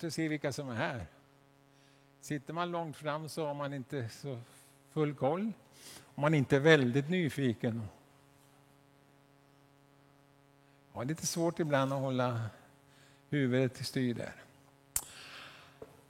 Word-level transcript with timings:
roligt 0.00 0.10
att 0.10 0.14
se 0.14 0.28
vilka 0.28 0.52
som 0.52 0.68
är 0.68 0.74
här. 0.74 1.06
Sitter 2.20 2.52
man 2.52 2.70
långt 2.70 2.96
fram 2.96 3.28
så 3.28 3.46
har 3.46 3.54
man 3.54 3.72
inte 3.74 4.08
så 4.08 4.38
full 4.92 5.14
koll. 5.14 5.52
Om 6.14 6.22
man 6.22 6.34
inte 6.34 6.56
är 6.56 6.60
väldigt 6.60 7.08
nyfiken. 7.08 7.82
Ja, 10.94 11.00
det 11.00 11.04
är 11.04 11.08
lite 11.08 11.26
svårt 11.26 11.60
ibland 11.60 11.92
att 11.92 12.00
hålla 12.00 12.50
huvudet 13.30 13.80
i 13.80 13.84
styr 13.84 14.14
där. 14.14 14.34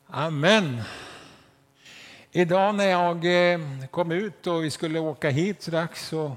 Amen. 0.07 0.83
Idag 2.33 2.75
när 2.75 2.89
jag 2.89 3.25
eh, 3.25 3.87
kom 3.91 4.13
ut 4.13 4.47
och 4.47 4.65
vi 4.65 4.71
skulle 4.71 4.99
åka 4.99 5.31
hit 5.31 5.63
strax 5.63 6.09
så 6.09 6.37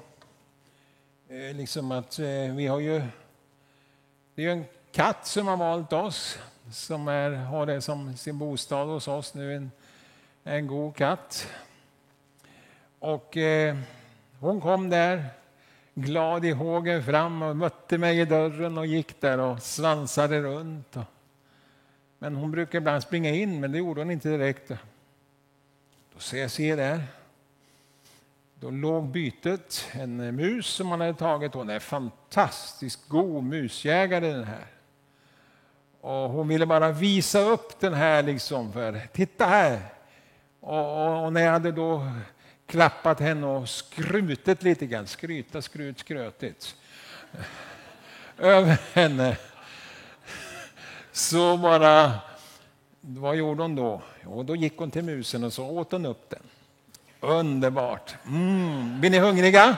eh, 1.30 1.56
liksom 1.56 1.92
att 1.92 2.20
eh, 2.20 2.56
vi 2.56 2.68
har 2.68 2.80
ju 2.80 3.02
det 4.36 4.46
är 4.46 4.50
en 4.50 4.66
katt 4.92 5.28
som 5.28 5.48
har 5.48 5.58
valt 5.58 5.94
oss 5.94 6.40
som 6.72 7.08
är, 7.08 7.32
har 7.32 7.66
det 7.66 7.82
som 7.82 8.18
sin 8.18 8.38
bostad 8.38 8.88
hos 8.88 9.08
oss 9.08 9.34
nu, 9.34 9.56
en, 9.56 9.72
en 10.44 10.68
god 10.68 10.96
katt. 10.96 11.48
Och 13.00 13.38
eh, 13.38 13.78
hon 14.40 14.62
kom 14.62 14.90
där 14.90 15.26
glad 15.94 16.46
i 16.46 16.52
hågen 16.52 17.04
fram 17.04 17.42
och 17.42 17.58
mötte 17.58 17.98
mig 17.98 18.20
i 18.20 18.26
dörren 18.26 18.78
och 18.78 18.86
gick 18.86 19.22
där 19.22 19.40
och 19.40 19.62
svansade 19.62 20.42
runt. 20.42 20.98
Men 22.20 22.36
hon 22.36 22.52
brukar 22.52 22.78
ibland 22.78 23.04
springa 23.04 23.30
in, 23.30 23.60
men 23.60 23.72
det 23.72 23.78
gjorde 23.78 24.02
hon 24.02 24.12
inte 24.12 24.30
direkt. 24.30 24.72
Då 26.14 26.20
ser 26.20 26.38
jag 26.38 26.52
se 26.52 26.76
där. 26.76 27.04
Då 28.56 28.70
låg 28.70 29.08
bytet, 29.08 29.88
en 29.92 30.36
mus 30.36 30.68
som 30.68 30.88
man 30.88 31.02
hade 31.02 31.14
tagit. 31.14 31.54
Hon 31.54 31.70
är 31.70 31.80
fantastiskt 31.80 33.08
god 33.08 33.44
musjägare 33.44 34.32
den 34.32 34.44
här. 34.44 34.68
Och 36.04 36.30
hon 36.30 36.48
ville 36.48 36.66
bara 36.66 36.92
visa 36.92 37.40
upp 37.40 37.80
den 37.80 37.94
här 37.94 38.24
liksom 38.24 38.74
för, 38.74 39.02
titta 39.14 39.46
här! 39.46 39.80
Och, 40.60 41.06
och, 41.06 41.26
och 41.26 41.34
när 41.34 41.42
jag 41.42 41.52
hade 41.52 41.72
då 41.72 42.08
klappat 42.68 43.20
henne 43.20 43.48
och 43.48 43.70
skrutit 43.70 44.64
lite 44.64 44.86
grann, 44.86 45.08
skryta, 45.08 45.62
skrut, 45.62 46.00
skrötigt 46.00 46.76
över 48.38 48.78
henne. 48.94 49.38
Så 51.12 51.58
bara, 51.58 52.12
vad 53.02 53.36
gjorde 53.36 53.62
hon 53.62 53.76
då? 53.76 54.02
Jo, 54.24 54.44
då 54.44 54.56
gick 54.56 54.78
hon 54.78 54.92
till 54.92 55.04
musen 55.04 55.44
och 55.44 55.54
så 55.54 55.66
åt 55.66 55.92
hon 55.92 56.06
upp 56.06 56.30
den. 56.30 56.44
Underbart! 57.20 58.16
Mm. 58.26 59.00
Blir 59.00 59.10
ni 59.10 59.20
hungriga? 59.20 59.78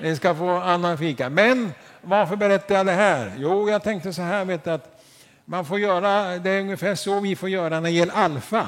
Ni 0.00 0.16
ska 0.16 0.34
få 0.34 0.50
annan 0.50 0.98
fika. 0.98 1.28
Men 1.28 1.72
varför 2.00 2.36
berättar 2.36 2.74
jag 2.74 2.86
det 2.86 2.92
här? 2.92 3.32
Jo, 3.36 3.70
jag 3.70 3.82
tänkte 3.82 4.12
så 4.12 4.22
här, 4.22 4.44
vet 4.44 4.64
du, 4.64 4.70
att 4.70 4.99
man 5.50 5.64
får 5.64 5.80
göra, 5.80 6.38
det 6.38 6.50
är 6.50 6.60
ungefär 6.60 6.94
så 6.94 7.20
vi 7.20 7.36
får 7.36 7.48
göra 7.48 7.80
när 7.80 7.90
det 7.90 7.90
gäller 7.90 8.14
alfa. 8.14 8.66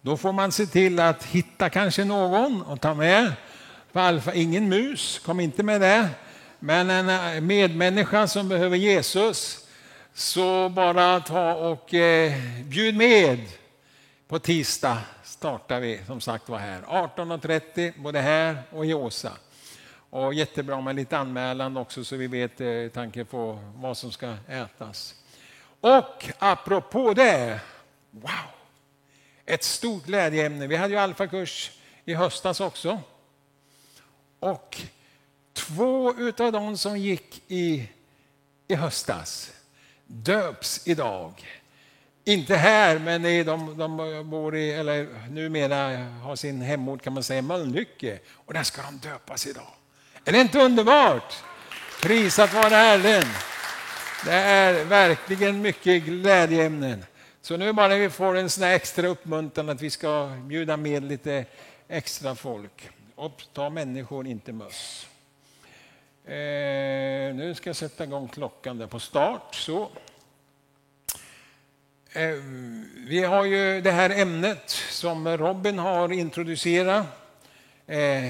Då 0.00 0.16
får 0.16 0.32
man 0.32 0.52
se 0.52 0.66
till 0.66 1.00
att 1.00 1.24
hitta 1.24 1.70
kanske 1.70 2.04
någon 2.04 2.62
och 2.62 2.80
ta 2.80 2.94
med. 2.94 3.32
På 3.92 4.00
alfa, 4.00 4.34
ingen 4.34 4.68
mus, 4.68 5.18
kom 5.18 5.40
inte 5.40 5.62
med 5.62 5.80
det. 5.80 6.08
Men 6.58 6.90
en 6.90 7.08
eh, 7.08 7.40
medmänniska 7.40 8.26
som 8.26 8.48
behöver 8.48 8.76
Jesus, 8.76 9.66
så 10.14 10.68
bara 10.68 11.20
ta 11.20 11.54
och 11.54 11.94
eh, 11.94 12.32
bjud 12.64 12.96
med. 12.96 13.38
På 14.28 14.38
tisdag 14.38 14.98
startar 15.24 15.80
vi 15.80 16.00
som 16.06 16.20
sagt 16.20 16.48
var 16.48 16.58
här. 16.58 16.80
18.30 16.82 17.92
både 17.96 18.20
här 18.20 18.62
och 18.70 18.86
i 18.86 18.94
Åsa. 18.94 19.32
Och 20.10 20.34
jättebra 20.34 20.80
med 20.80 20.96
lite 20.96 21.18
anmälan 21.18 21.76
också 21.76 22.04
så 22.04 22.16
vi 22.16 22.26
vet 22.26 22.60
eh, 22.60 22.88
tanke 22.94 23.24
på 23.24 23.58
vad 23.74 23.96
som 23.96 24.12
ska 24.12 24.34
ätas. 24.48 25.14
Och 25.82 26.30
apropå 26.38 27.14
det, 27.14 27.60
wow! 28.10 28.30
Ett 29.46 29.64
stort 29.64 30.04
glädjeämne. 30.04 30.66
Vi 30.66 30.76
hade 30.76 30.92
ju 30.92 30.98
alfakurs 30.98 31.70
i 32.04 32.14
höstas 32.14 32.60
också. 32.60 33.00
Och 34.40 34.82
två 35.52 36.14
utav 36.18 36.52
de 36.52 36.78
som 36.78 36.98
gick 36.98 37.42
i, 37.48 37.88
i 38.68 38.74
höstas 38.74 39.52
döps 40.06 40.82
idag. 40.84 41.46
Inte 42.24 42.56
här, 42.56 42.98
men 42.98 43.22
de, 43.22 43.78
de 43.78 44.30
bor 44.30 44.56
i, 44.56 44.72
eller 44.72 45.28
numera 45.30 46.04
har 46.04 46.36
sin 46.36 46.60
hemort 46.60 47.02
kan 47.02 47.12
man 47.12 47.22
säga, 47.22 47.42
Mölnlycke. 47.42 48.18
Och 48.32 48.54
där 48.54 48.62
ska 48.62 48.82
de 48.82 48.98
döpas 48.98 49.46
idag. 49.46 49.74
Är 50.24 50.32
det 50.32 50.40
inte 50.40 50.60
underbart? 50.60 51.34
Prisat 52.02 52.54
vare 52.54 52.74
Herren. 52.74 53.24
Det 54.24 54.32
är 54.32 54.84
verkligen 54.84 55.62
mycket 55.62 56.04
glädjeämnen. 56.04 57.04
Så 57.40 57.56
nu 57.56 57.72
bara 57.72 57.96
vi 57.96 58.10
får 58.10 58.36
en 58.36 58.50
sån 58.50 58.64
extra 58.64 59.08
uppmuntran 59.08 59.68
att 59.68 59.82
vi 59.82 59.90
ska 59.90 60.32
bjuda 60.44 60.76
med 60.76 61.04
lite 61.04 61.44
extra 61.88 62.34
folk. 62.34 62.88
Och 63.14 63.42
ta 63.52 63.70
människor, 63.70 64.26
inte 64.26 64.52
möss. 64.52 65.06
Eh, 66.24 67.34
nu 67.34 67.54
ska 67.56 67.68
jag 67.68 67.76
sätta 67.76 68.04
igång 68.04 68.28
klockan 68.28 68.78
där 68.78 68.86
på 68.86 69.00
start. 69.00 69.54
Så. 69.54 69.90
Eh, 72.12 72.34
vi 73.06 73.24
har 73.24 73.44
ju 73.44 73.80
det 73.80 73.92
här 73.92 74.10
ämnet 74.10 74.70
som 74.90 75.28
Robin 75.28 75.78
har 75.78 76.12
introducerat. 76.12 77.06
Eh, 77.86 78.24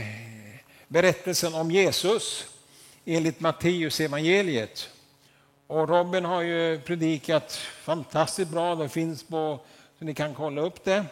berättelsen 0.88 1.54
om 1.54 1.70
Jesus 1.70 2.46
enligt 3.04 3.40
Matteus 3.40 4.00
evangeliet. 4.00 4.88
Och 5.72 5.88
Robin 5.88 6.24
har 6.24 6.42
ju 6.42 6.80
predikat 6.80 7.52
fantastiskt 7.56 8.50
bra. 8.50 8.74
Det 8.74 8.88
finns 8.88 9.22
på, 9.22 9.60
så 9.98 10.04
ni 10.04 10.14
kan 10.14 10.34
kolla 10.34 10.60
upp 10.60 10.84
det. 10.84 11.04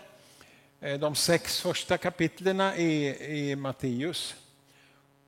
Eh, 0.81 0.98
de 0.98 1.15
sex 1.15 1.60
första 1.60 1.98
kapitlen 1.98 2.60
i, 2.60 3.16
i 3.21 3.56
Matteus. 3.56 4.37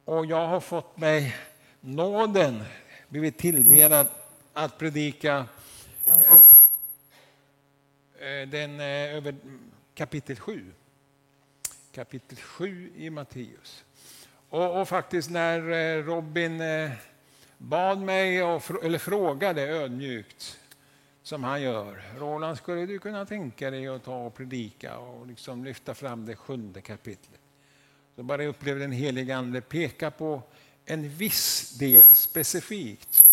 Och 0.05 0.27
jag 0.27 0.47
har 0.47 0.61
fått 0.61 0.97
mig 0.97 1.37
nåden, 1.81 2.65
blivit 3.09 3.39
tilldelad 3.39 4.07
att 4.53 4.79
predika 4.79 5.47
eh, 6.07 6.15
eh, 8.29 8.49
den 8.49 8.81
över 8.81 9.35
kapitel 9.95 10.37
7. 10.37 10.73
Kapitel 11.93 12.39
7 12.39 12.93
i 12.97 13.11
Matteus. 13.11 13.85
Och, 14.49 14.81
och 14.81 14.89
faktiskt 14.89 15.31
när 15.31 16.03
Robin 16.03 16.61
bad 17.63 17.99
mig, 17.99 18.43
och, 18.43 18.85
eller 18.85 18.99
frågade 18.99 19.63
ödmjukt, 19.63 20.59
som 21.23 21.45
han 21.45 21.63
gör. 21.63 22.03
Roland, 22.17 22.59
skulle 22.59 22.87
du 22.87 22.99
kunna 22.99 23.27
tänka 23.27 23.71
dig 23.71 23.89
att 23.89 24.05
ta 24.05 24.27
och 24.27 24.35
predika 24.35 24.99
och 24.99 25.27
liksom 25.27 25.65
lyfta 25.65 25.95
fram 25.95 26.27
det 26.27 26.37
sjunde 26.37 26.81
kapitlet? 26.81 27.41
Så 28.17 28.23
bara 28.23 28.45
upplevde 28.45 28.81
den 28.81 28.93
helige 28.93 29.37
Ande 29.37 29.61
peka 29.61 30.11
på 30.11 30.43
en 30.85 31.09
viss 31.09 31.79
del 31.79 32.15
specifikt. 32.15 33.29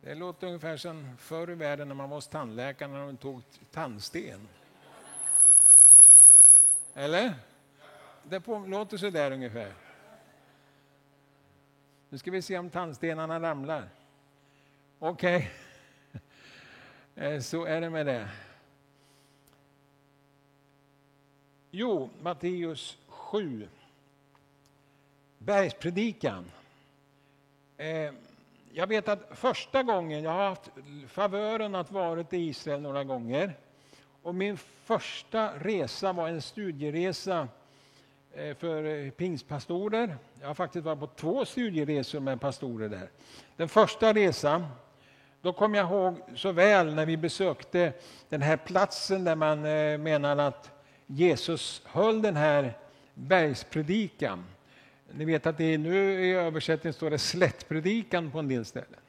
Det 0.00 0.14
låter 0.14 0.46
ungefär 0.46 0.76
som 0.76 1.16
förr 1.18 1.50
i 1.50 1.54
världen 1.54 1.88
när 1.88 1.94
man 1.94 2.10
var 2.10 2.16
hos 2.16 2.28
tandläkaren 2.28 2.94
och 2.94 3.06
de 3.06 3.16
tog 3.16 3.42
tandsten. 3.72 4.48
Eller? 6.94 7.34
Det 8.22 8.46
låter 8.46 8.96
så 8.96 9.10
där 9.10 9.30
ungefär. 9.30 9.85
Nu 12.16 12.20
ska 12.20 12.30
vi 12.30 12.42
se 12.42 12.58
om 12.58 12.70
tandstenarna 12.70 13.40
ramlar. 13.40 13.88
Okej, 14.98 15.36
okay. 15.36 15.48
Eh, 17.34 17.40
så 17.40 17.64
är 17.64 17.80
det 17.80 17.90
med 17.90 18.06
det. 18.06 18.28
Jo, 21.70 22.10
Matteus 22.22 22.98
7. 23.06 23.68
Bergspredikan. 25.38 26.50
Eh, 27.76 28.12
jag 28.72 28.86
vet 28.86 29.08
att 29.08 29.28
första 29.30 29.82
gången, 29.82 30.22
jag 30.22 30.30
har 30.30 30.48
haft 30.48 30.70
favören 31.08 31.74
att 31.74 31.90
vara 31.90 32.20
i 32.30 32.36
Israel 32.36 32.80
några 32.80 33.04
gånger. 33.04 33.54
Och 34.22 34.34
min 34.34 34.56
första 34.56 35.58
resa 35.58 36.12
var 36.12 36.28
en 36.28 36.42
studieresa 36.42 37.48
Eh, 38.38 38.54
för 38.54 38.84
eh, 38.84 39.10
pingstpastorer. 39.10 40.16
Jag 40.40 40.46
har 40.46 40.54
faktiskt 40.54 40.84
varit 40.84 41.00
på 41.00 41.06
två 41.06 41.44
studieresor 41.44 42.20
med 42.20 42.40
pastorer 42.40 42.88
där. 42.88 43.08
Den 43.56 43.68
första 43.68 44.12
resan, 44.12 44.66
då 45.42 45.52
kom 45.52 45.74
jag 45.74 45.86
ihåg 45.86 46.20
så 46.34 46.52
väl 46.52 46.94
när 46.94 47.06
vi 47.06 47.16
besökte 47.16 47.92
den 48.28 48.42
här 48.42 48.56
platsen 48.56 49.24
där 49.24 49.36
man 49.36 49.64
eh, 49.64 49.98
menar 49.98 50.36
att 50.36 50.70
Jesus 51.06 51.82
höll 51.84 52.22
den 52.22 52.36
här 52.36 52.78
bergspredikan. 53.14 54.44
Ni 55.10 55.24
vet 55.24 55.46
att 55.46 55.58
det 55.58 55.74
är, 55.74 55.78
nu 55.78 56.24
i 56.26 56.32
översättningen 56.32 56.94
står 56.94 57.10
det 57.10 57.18
slättpredikan 57.18 58.30
på 58.30 58.38
en 58.38 58.48
del 58.48 58.64
ställen. 58.64 59.00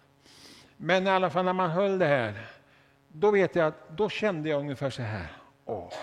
Men 0.77 1.07
i 1.07 1.09
alla 1.09 1.29
fall 1.29 1.45
när 1.45 1.53
man 1.53 1.69
höll 1.69 1.99
det 1.99 2.05
här, 2.05 2.47
då 3.07 3.31
vet 3.31 3.55
jag 3.55 3.67
att 3.67 3.97
då 3.97 4.09
kände 4.09 4.49
jag 4.49 4.59
ungefär 4.59 4.89
så 4.89 5.01
här. 5.01 5.27
Åh, 5.65 5.93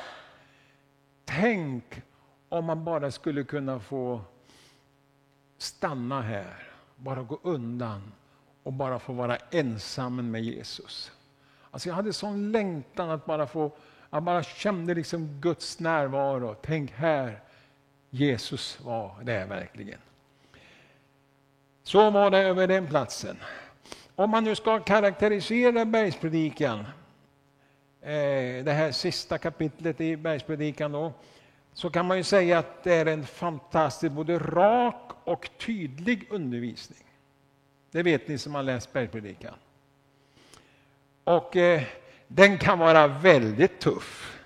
tänk 1.24 2.02
om 2.48 2.64
man 2.64 2.84
bara 2.84 3.10
skulle 3.10 3.44
kunna 3.44 3.80
få 3.80 4.20
stanna 5.58 6.22
här, 6.22 6.62
bara 6.96 7.22
gå 7.22 7.40
undan 7.42 8.12
och 8.62 8.72
bara 8.72 8.98
få 8.98 9.12
vara 9.12 9.36
ensam 9.36 10.30
med 10.30 10.42
Jesus. 10.44 11.12
Alltså 11.70 11.88
jag 11.88 11.96
hade 11.96 12.12
sån 12.12 12.52
längtan 12.52 13.10
att 13.10 13.26
bara 13.26 13.46
få, 13.46 13.72
jag 14.10 14.22
bara 14.22 14.42
kände 14.42 14.94
liksom 14.94 15.40
Guds 15.40 15.80
närvaro. 15.80 16.56
Tänk 16.62 16.90
här, 16.90 17.40
Jesus 18.10 18.80
var 18.80 19.14
det 19.22 19.44
verkligen. 19.44 19.98
Så 21.82 22.10
var 22.10 22.30
det 22.30 22.38
över 22.38 22.66
den 22.66 22.86
platsen. 22.86 23.36
Om 24.14 24.30
man 24.30 24.44
nu 24.44 24.54
ska 24.54 24.80
karaktärisera 24.80 25.84
bergspredikan, 25.84 26.78
eh, 28.00 28.64
det 28.64 28.72
här 28.72 28.92
sista 28.92 29.38
kapitlet 29.38 30.00
i 30.00 30.16
bergspredikan 30.16 30.92
då, 30.92 31.12
så 31.74 31.90
kan 31.90 32.06
man 32.06 32.16
ju 32.16 32.22
säga 32.22 32.58
att 32.58 32.82
det 32.82 32.94
är 32.94 33.06
en 33.06 33.26
fantastisk, 33.26 34.12
både 34.12 34.38
rak 34.38 35.10
och 35.24 35.50
tydlig 35.58 36.26
undervisning. 36.30 37.04
Det 37.90 38.02
vet 38.02 38.28
ni 38.28 38.38
som 38.38 38.54
har 38.54 38.62
läst 38.62 38.92
bergspredikan. 38.92 39.54
Och 41.24 41.56
eh, 41.56 41.82
den 42.28 42.58
kan 42.58 42.78
vara 42.78 43.06
väldigt 43.06 43.80
tuff. 43.80 44.40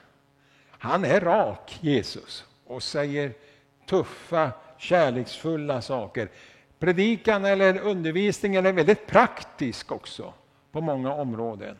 Han 0.71 1.05
är 1.05 1.21
rak, 1.21 1.79
Jesus, 1.81 2.45
och 2.67 2.83
säger 2.83 3.33
tuffa, 3.87 4.51
kärleksfulla 4.79 5.83
saker. 5.83 6.29
Predikan 6.79 7.45
eller 7.45 7.79
undervisningen 7.79 8.67
är 8.67 8.73
väldigt 8.73 9.07
praktisk 9.07 9.93
också 9.93 10.35
på 10.73 10.81
många 10.81 11.13
områden. 11.13 11.77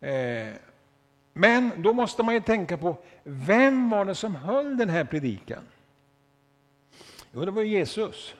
Eh, 0.00 0.48
men 1.38 1.82
då 1.82 1.92
måste 1.92 2.22
man 2.22 2.34
ju 2.34 2.40
tänka 2.40 2.76
på, 2.76 2.96
vem 3.24 3.90
var 3.90 4.04
det 4.04 4.14
som 4.14 4.34
höll 4.34 4.76
den 4.76 4.88
här 4.88 5.04
predikan? 5.04 5.62
Jo, 7.32 7.44
det 7.44 7.50
var 7.50 7.62
Jesus. 7.62 8.34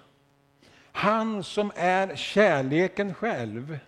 Han 0.92 1.44
som 1.44 1.72
är 1.74 2.16
kärleken 2.16 3.14
själv. 3.14 3.78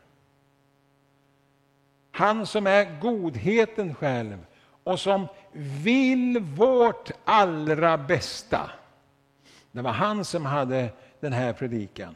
Han 2.11 2.47
som 2.47 2.67
är 2.67 3.01
godheten 3.01 3.95
själv 3.95 4.47
och 4.85 5.01
som 5.01 5.27
vill 5.53 6.39
vårt 6.39 7.11
allra 7.25 7.99
bästa. 7.99 8.71
Det 9.73 9.83
var 9.83 9.93
han 9.93 10.25
som 10.25 10.47
hade 10.47 10.89
den 11.21 11.33
här 11.33 11.53
predikan. 11.53 12.15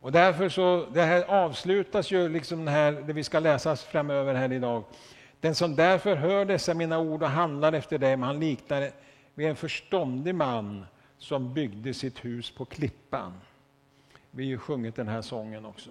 Och 0.00 0.12
därför 0.12 0.48
så, 0.48 0.86
det 0.92 1.02
här 1.02 1.24
avslutas 1.24 2.10
ju, 2.10 2.28
liksom 2.28 2.64
det, 2.64 2.70
här, 2.70 2.92
det 2.92 3.12
vi 3.12 3.24
ska 3.24 3.38
läsas 3.38 3.84
framöver 3.84 4.34
här 4.34 4.52
idag. 4.52 4.84
Den 5.44 5.54
som 5.54 5.76
därför 5.76 6.16
hör 6.16 6.44
dessa 6.44 6.74
mina 6.74 6.98
ord 6.98 7.22
och 7.22 7.28
handlar 7.28 7.72
efter 7.72 7.98
dem, 7.98 8.22
han 8.22 8.40
liknar 8.40 8.90
vid 9.34 9.48
en 9.48 9.56
förståndig 9.56 10.34
man 10.34 10.86
som 11.18 11.54
byggde 11.54 11.94
sitt 11.94 12.24
hus 12.24 12.50
på 12.50 12.64
klippan. 12.64 13.32
Vi 14.30 14.44
har 14.44 14.48
ju 14.48 14.58
sjungit 14.58 14.96
den 14.96 15.08
här 15.08 15.22
sången 15.22 15.64
också. 15.64 15.90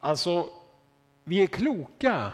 Alltså, 0.00 0.48
vi 1.24 1.42
är 1.42 1.46
kloka 1.46 2.32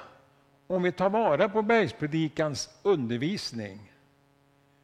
om 0.66 0.82
vi 0.82 0.92
tar 0.92 1.10
vara 1.10 1.48
på 1.48 1.62
bergspredikans 1.62 2.78
undervisning. 2.82 3.92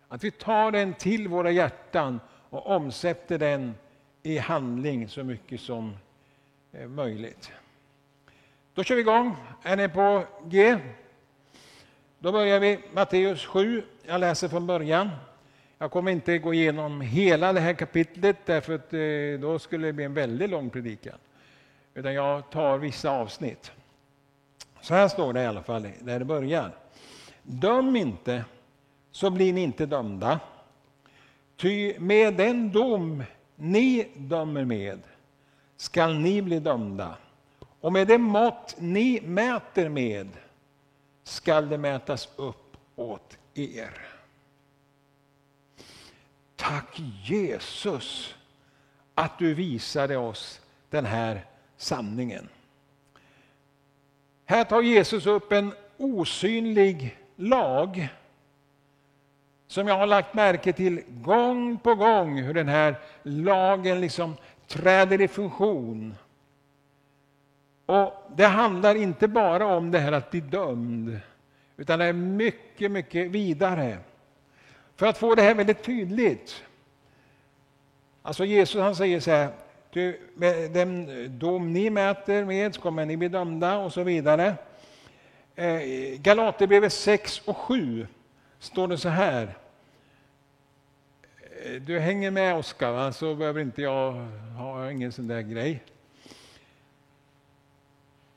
Att 0.09 0.25
vi 0.25 0.31
tar 0.31 0.73
den 0.73 0.95
till 0.95 1.29
våra 1.29 1.50
hjärtan 1.50 2.21
och 2.50 2.67
omsätter 2.67 3.39
den 3.39 3.75
i 4.23 4.39
handling 4.39 5.09
så 5.09 5.25
mycket 5.25 5.61
som 5.61 5.97
eh, 6.73 6.89
möjligt. 6.89 7.53
Då 8.75 8.85
kör 8.85 8.94
vi 8.94 9.00
igång. 9.00 9.37
Är 9.62 9.76
ni 9.76 9.88
på 9.88 10.25
G? 10.44 10.79
Då 12.19 12.32
börjar 12.32 12.61
vi 12.61 12.79
Matteus 12.93 13.47
7. 13.47 13.82
Jag 14.03 14.21
läser 14.21 14.49
från 14.49 14.67
början. 14.67 15.11
Jag 15.79 15.91
kommer 15.91 16.12
inte 16.12 16.38
gå 16.38 16.55
igenom 16.55 17.00
hela 17.00 17.53
det 17.53 17.61
här 17.61 17.73
kapitlet 17.75 18.37
därför 18.47 18.75
att 18.75 18.93
eh, 18.94 19.41
då 19.41 19.59
skulle 19.59 19.87
det 19.87 19.93
bli 19.93 20.05
en 20.05 20.15
väldigt 20.15 20.50
lång 20.50 20.71
predikan. 20.71 21.19
Utan 21.94 22.15
jag 22.15 22.50
tar 22.50 22.79
vissa 22.79 23.11
avsnitt. 23.11 23.73
Så 24.81 24.94
här 24.94 25.09
står 25.09 25.32
det 25.32 25.43
i 25.43 25.47
alla 25.47 25.62
fall 25.62 25.88
där 26.00 26.19
det 26.19 26.25
börjar. 26.25 26.71
Döm 27.43 27.97
inte 27.97 28.44
så 29.11 29.31
blir 29.31 29.53
ni 29.53 29.62
inte 29.62 29.87
dömda. 29.87 30.41
Ty 31.56 31.99
med 31.99 32.35
den 32.35 32.73
dom 32.73 33.25
ni 33.56 34.09
dömer 34.17 34.65
med 34.65 35.00
skall 35.76 36.15
ni 36.15 36.43
bli 36.43 36.61
dömda. 36.61 37.17
Och 37.85 37.93
med 37.93 38.07
det 38.07 38.19
mått 38.19 38.75
ni 38.79 39.21
mäter 39.21 39.89
med 39.89 40.29
skall 41.25 41.69
det 41.69 41.79
mätas 41.79 42.29
upp 42.37 42.77
åt 42.97 43.39
er. 43.55 44.07
Tack 46.57 47.01
Jesus 47.25 48.35
att 49.15 49.39
du 49.39 49.55
visade 49.55 50.17
oss 50.17 50.61
den 50.91 51.05
här 51.05 51.47
sanningen. 51.77 52.49
Här 54.45 54.65
tar 54.65 54.83
Jesus 54.83 55.27
upp 55.27 55.53
en 55.53 55.73
osynlig 55.97 57.19
lag 57.37 58.09
som 59.67 59.89
jag 59.89 59.99
har 59.99 60.07
lagt 60.07 60.35
märke 60.35 60.73
till 60.73 61.03
gång 61.09 61.79
på 61.79 61.95
gång 61.95 62.39
hur 62.39 62.55
den 62.55 62.69
här 62.69 63.01
lagen 63.23 64.01
liksom 64.01 64.37
träder 64.67 65.21
i 65.21 65.29
funktion. 65.29 66.15
Och 67.87 68.31
Det 68.37 68.47
handlar 68.47 68.95
inte 68.95 69.29
bara 69.29 69.67
om 69.67 69.91
det 69.91 69.99
här 69.99 70.13
att 70.13 70.31
bli 70.31 70.41
dömd, 70.41 71.21
utan 71.76 71.99
det 71.99 72.05
är 72.05 72.12
mycket, 72.12 72.91
mycket 72.91 73.31
vidare. 73.31 73.99
För 74.97 75.07
att 75.07 75.19
få 75.19 75.35
det 75.35 75.43
här 75.43 75.55
väldigt 75.55 75.83
tydligt. 75.83 76.64
Alltså 78.23 78.45
Jesus 78.45 78.81
han 78.81 78.97
säger 78.97 79.21
så 79.21 79.31
här, 79.31 79.49
den 80.69 81.09
dom 81.38 81.73
ni 81.73 81.91
mäter 81.91 82.45
med 82.45 82.81
kommer 82.81 83.07
ni 83.07 83.17
bli 83.17 83.29
dömda 83.29 83.76
och 83.76 83.93
så 83.93 84.03
vidare. 84.03 84.55
Eh, 85.57 85.81
Galaterbrevet 86.19 86.93
6 86.93 87.43
och 87.45 87.57
7 87.57 88.07
står 88.59 88.88
det 88.88 88.99
så 88.99 89.09
här. 89.09 89.55
Eh, 91.64 91.73
du 91.73 91.99
hänger 91.99 92.31
med 92.31 92.57
Oskar, 92.57 93.11
så 93.11 93.35
behöver 93.35 93.61
inte 93.61 93.83
jag 93.83 94.12
ha 94.59 94.91
ingen 94.91 95.12
sån 95.12 95.29
där 95.29 95.41
grej. 95.41 95.83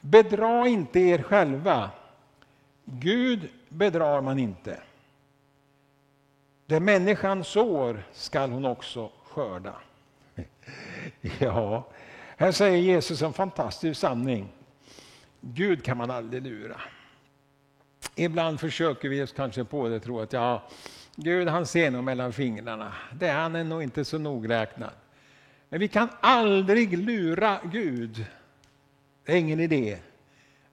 Bedra 0.10 0.68
inte 0.68 1.00
er 1.00 1.22
själva. 1.22 1.90
Gud 2.86 3.50
bedrar 3.70 4.22
man 4.22 4.40
inte. 4.40 4.80
Det 6.66 6.80
människan 6.80 7.44
sår 7.44 8.04
skall 8.14 8.52
hon 8.52 8.66
också 8.66 9.12
skörda. 9.24 9.76
Ja, 11.40 11.88
här 12.38 12.52
säger 12.52 12.78
Jesus 12.78 13.22
en 13.22 13.34
fantastisk 13.34 14.00
sanning. 14.00 14.50
Gud 15.42 15.84
kan 15.84 15.98
man 15.98 16.12
aldrig 16.12 16.44
lura. 16.44 16.82
Ibland 18.16 18.60
försöker 18.60 19.10
vi 19.10 19.24
oss 19.24 19.32
kanske 19.32 19.64
på 19.64 19.90
det 19.90 20.00
tro 20.00 20.20
att 20.20 20.34
ja, 20.34 20.64
Gud 21.16 21.48
han 21.48 21.66
ser 21.66 21.92
nog 21.92 22.04
mellan 22.04 22.34
fingrarna. 22.34 22.94
Det 23.14 23.28
är 23.28 23.40
han 23.40 23.56
är 23.56 23.64
nog 23.64 23.84
inte 23.84 24.06
så 24.06 24.18
nogräknad. 24.18 24.92
Men 25.70 25.80
vi 25.80 25.88
kan 25.88 26.10
aldrig 26.22 26.98
lura 26.98 27.60
Gud. 27.64 28.26
Det 29.27 29.34
är 29.34 29.38
ingen 29.38 29.60
idé. 29.60 29.98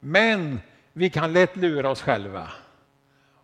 Men 0.01 0.61
vi 0.93 1.11
kan 1.11 1.33
lätt 1.33 1.57
lura 1.57 1.91
oss 1.91 2.03
själva. 2.03 2.51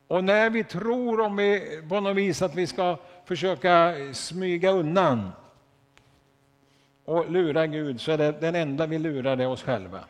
Och 0.06 0.24
när 0.24 0.50
vi 0.50 0.64
tror 0.64 1.20
om 1.20 1.36
vi, 1.36 1.82
på 1.88 2.00
något 2.00 2.16
vis 2.16 2.42
att 2.42 2.54
vi 2.54 2.66
ska 2.66 2.96
försöka 3.24 3.94
smyga 4.12 4.70
undan 4.70 5.30
och 7.04 7.30
lura 7.30 7.66
Gud 7.66 8.00
så 8.00 8.12
är 8.12 8.18
det 8.18 8.32
den 8.40 8.54
enda 8.54 8.86
vi 8.86 8.98
lurar 8.98 9.36
det 9.36 9.46
oss 9.46 9.62
själva. 9.62 10.00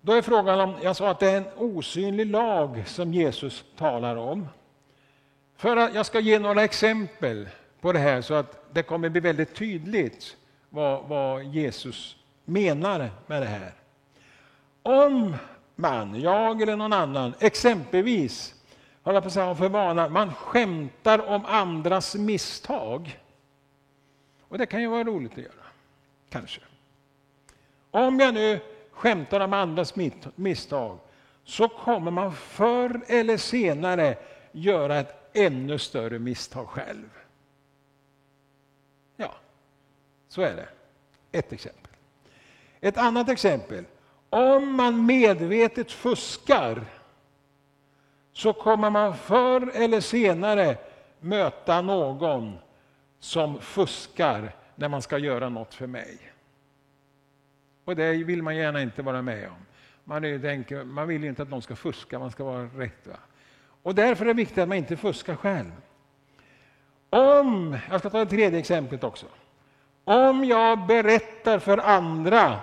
Då 0.00 0.12
är 0.12 0.22
frågan 0.22 0.60
om, 0.60 0.74
jag 0.82 0.96
sa 0.96 1.10
att 1.10 1.20
det 1.20 1.30
är 1.30 1.36
en 1.36 1.48
osynlig 1.56 2.26
lag 2.26 2.82
som 2.86 3.14
Jesus 3.14 3.64
talar 3.76 4.16
om. 4.16 4.48
För 5.56 5.76
att 5.76 5.94
jag 5.94 6.06
ska 6.06 6.20
ge 6.20 6.38
några 6.38 6.64
exempel 6.64 7.48
på 7.80 7.92
det 7.92 7.98
här 7.98 8.20
så 8.20 8.34
att 8.34 8.74
det 8.74 8.82
kommer 8.82 9.08
bli 9.08 9.20
väldigt 9.20 9.54
tydligt 9.54 10.36
vad, 10.72 11.08
vad 11.08 11.44
Jesus 11.44 12.16
menar 12.44 13.10
med 13.26 13.42
det 13.42 13.46
här. 13.46 13.72
Om 14.82 15.36
man, 15.74 16.20
jag 16.20 16.62
eller 16.62 16.76
någon 16.76 16.92
annan, 16.92 17.34
exempelvis 17.38 18.54
håller 19.02 19.20
på 19.20 19.40
att 19.40 19.58
för 19.58 19.68
vana, 19.68 20.08
man 20.08 20.34
skämtar 20.34 21.28
om 21.28 21.44
andras 21.46 22.14
misstag. 22.14 23.20
Och 24.40 24.58
det 24.58 24.66
kan 24.66 24.80
ju 24.80 24.88
vara 24.88 25.04
roligt 25.04 25.32
att 25.32 25.38
göra, 25.38 25.66
kanske. 26.30 26.60
Om 27.90 28.20
jag 28.20 28.34
nu 28.34 28.60
skämtar 28.92 29.40
om 29.40 29.52
andras 29.52 29.94
misstag 30.34 30.98
så 31.44 31.68
kommer 31.68 32.10
man 32.10 32.32
förr 32.32 33.00
eller 33.06 33.36
senare 33.36 34.18
göra 34.52 34.98
ett 34.98 35.36
ännu 35.36 35.78
större 35.78 36.18
misstag 36.18 36.68
själv. 36.68 37.08
Ja, 39.16 39.34
så 40.32 40.42
är 40.42 40.56
det. 40.56 40.68
Ett 41.38 41.52
exempel. 41.52 41.92
Ett 42.80 42.98
annat 42.98 43.28
exempel. 43.28 43.84
Om 44.30 44.76
man 44.76 45.06
medvetet 45.06 45.92
fuskar 45.92 46.84
så 48.32 48.52
kommer 48.52 48.90
man 48.90 49.16
förr 49.16 49.70
eller 49.74 50.00
senare 50.00 50.76
möta 51.20 51.82
någon 51.82 52.58
som 53.18 53.60
fuskar 53.60 54.52
när 54.74 54.88
man 54.88 55.02
ska 55.02 55.18
göra 55.18 55.48
något 55.48 55.74
för 55.74 55.86
mig. 55.86 56.18
Och 57.84 57.96
det 57.96 58.12
vill 58.12 58.42
man 58.42 58.56
gärna 58.56 58.82
inte 58.82 59.02
vara 59.02 59.22
med 59.22 59.48
om. 59.48 59.66
Man, 60.04 60.24
är, 60.24 60.38
tänker, 60.38 60.84
man 60.84 61.08
vill 61.08 61.24
inte 61.24 61.42
att 61.42 61.50
någon 61.50 61.62
ska 61.62 61.76
fuska, 61.76 62.18
man 62.18 62.30
ska 62.30 62.44
vara 62.44 62.64
rätt. 62.64 63.06
Va? 63.06 63.16
Och 63.82 63.94
därför 63.94 64.24
är 64.24 64.28
det 64.28 64.34
viktigt 64.34 64.58
att 64.58 64.68
man 64.68 64.78
inte 64.78 64.96
fuskar 64.96 65.36
själv. 65.36 65.72
Om, 67.10 67.78
jag 67.90 68.00
ska 68.00 68.10
ta 68.10 68.18
det 68.18 68.26
tredje 68.26 68.58
exemplet 68.58 69.04
också. 69.04 69.26
Om 70.04 70.44
jag 70.44 70.86
berättar 70.86 71.58
för 71.58 71.78
andra 71.78 72.60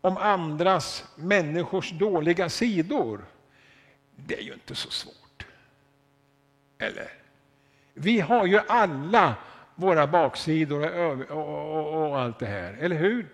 om 0.00 0.16
andras 0.16 1.04
människors 1.16 1.90
dåliga 1.90 2.48
sidor, 2.48 3.24
det 4.16 4.38
är 4.38 4.42
ju 4.42 4.52
inte 4.52 4.74
så 4.74 4.90
svårt. 4.90 5.46
Eller? 6.78 7.10
Vi 7.94 8.20
har 8.20 8.46
ju 8.46 8.60
alla 8.68 9.34
våra 9.74 10.06
baksidor 10.06 10.98
och, 10.98 11.20
och, 11.30 11.68
och, 11.68 12.08
och 12.08 12.18
allt 12.18 12.38
det 12.38 12.46
här, 12.46 12.76
eller 12.80 12.96
hur? 12.96 13.28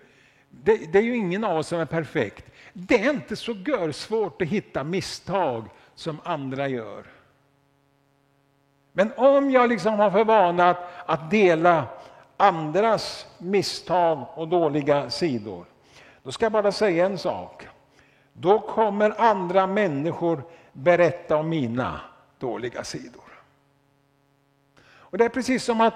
Det, 0.51 0.93
det, 0.93 0.99
är 0.99 1.03
ju 1.03 1.17
ingen 1.17 1.45
av 1.45 1.59
oss 1.59 1.69
som 1.69 1.81
är 1.81 1.85
perfekt. 1.85 2.45
Det 2.73 3.05
är 3.05 3.11
inte 3.11 3.37
så 3.37 3.55
svårt 3.93 4.43
att 4.43 4.49
hitta 4.49 4.85
misstag 4.85 5.69
som 5.95 6.21
andra 6.25 6.69
gör. 6.69 7.05
Men 8.93 9.13
om 9.17 9.51
jag 9.51 9.69
liksom 9.69 9.95
har 9.95 10.11
för 10.11 10.25
vana 10.25 10.71
att, 10.71 10.89
att 11.07 11.31
dela 11.31 11.87
andras 12.37 13.27
misstag 13.39 14.27
och 14.35 14.49
dåliga 14.49 15.11
sidor, 15.11 15.65
då 16.23 16.33
ska 16.33 16.45
jag 16.45 16.53
bara 16.53 16.73
säga 16.73 17.07
en 17.07 17.19
sak. 17.19 17.69
Då 18.33 18.59
kommer 18.59 19.21
andra 19.21 19.67
människor 19.67 20.43
berätta 20.73 21.37
om 21.37 21.49
mina 21.49 22.01
dåliga 22.39 22.85
sidor. 22.85 23.23
Och 25.13 25.19
Det 25.19 25.25
är 25.25 25.29
precis 25.29 25.65
som 25.65 25.81
att, 25.81 25.95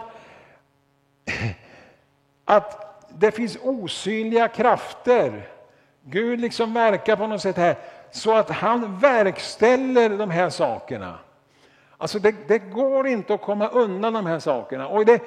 att 2.44 2.86
det 3.08 3.30
finns 3.30 3.58
osynliga 3.62 4.48
krafter. 4.48 5.48
Gud 6.02 6.40
liksom 6.40 6.74
verkar 6.74 7.16
på 7.16 7.26
något 7.26 7.42
sätt 7.42 7.56
här 7.56 7.76
så 8.10 8.36
att 8.36 8.50
han 8.50 8.98
verkställer 8.98 10.18
de 10.18 10.30
här 10.30 10.50
sakerna. 10.50 11.18
Alltså 11.98 12.18
det, 12.18 12.34
det, 12.48 12.58
går 12.58 13.06
inte 13.06 13.34
att 13.34 13.42
komma 13.42 13.68
undan 13.68 14.12
de 14.12 14.26
här 14.26 14.38
sakerna. 14.38 14.88
Och 14.88 15.06
det, 15.06 15.22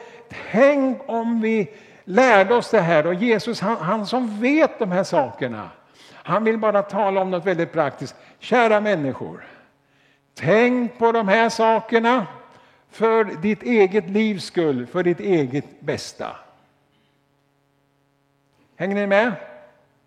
tänk 0.52 1.02
om 1.06 1.42
vi 1.42 1.72
lärde 2.04 2.56
oss 2.56 2.72
det 2.72 2.80
här 2.80 3.08
och 3.08 3.14
Jesus 3.14 3.62
han, 3.62 3.78
han 3.78 4.06
som 4.06 4.40
vet 4.40 4.80
de 4.80 4.92
här 4.92 5.04
sakerna. 5.04 5.70
Han 6.14 6.44
vill 6.44 6.58
bara 6.58 6.82
tala 6.82 7.22
om 7.22 7.32
något 7.32 7.46
väldigt 7.46 7.72
praktiskt. 7.72 8.16
Kära 8.40 8.82
människor, 8.82 9.48
tänk 10.34 10.98
på 10.98 11.12
de 11.12 11.28
här 11.28 11.50
sakerna 11.50 12.28
för 12.90 13.24
ditt 13.24 13.64
eget 13.64 14.10
livs 14.10 14.46
skull, 14.46 14.88
för 14.88 15.04
ditt 15.04 15.20
eget 15.20 15.82
bästa. 15.82 16.36
Hänger 18.76 18.96
ni 18.96 19.08
med? 19.08 19.34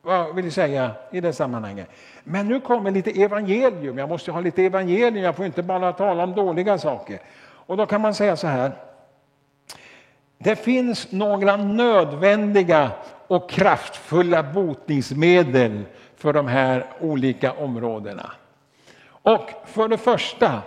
Vad 0.03 0.35
vill 0.35 0.45
jag 0.45 0.55
säga 0.55 0.91
i 1.11 1.21
det 1.21 1.33
sammanhanget? 1.33 1.91
Men 2.25 2.49
nu 2.49 2.61
kommer 2.61 2.91
lite 2.91 3.11
evangelium. 3.23 3.99
Jag 3.99 4.09
måste 4.09 4.33
ha 4.33 4.41
lite 4.41 4.63
evangelium. 4.63 5.25
Jag 5.25 5.37
får 5.37 5.47
inte 5.47 5.63
bara 5.63 5.93
tala 5.93 6.25
om 6.25 6.35
dåliga 6.35 6.79
saker. 6.79 7.21
Och 7.43 7.77
då 7.77 7.87
kan 7.87 8.01
man 8.01 8.15
säga 8.15 8.37
så 8.37 8.47
här. 8.47 8.73
Det 10.39 10.57
finns 10.57 11.13
några 11.13 11.57
nödvändiga 11.57 12.91
och 13.27 13.51
kraftfulla 13.51 14.43
botningsmedel 14.43 15.83
för 16.17 16.33
de 16.33 16.47
här 16.47 16.87
olika 17.01 17.53
områdena. 17.53 18.31
Och 19.07 19.51
för 19.67 19.89
det 19.89 19.99
första 19.99 20.63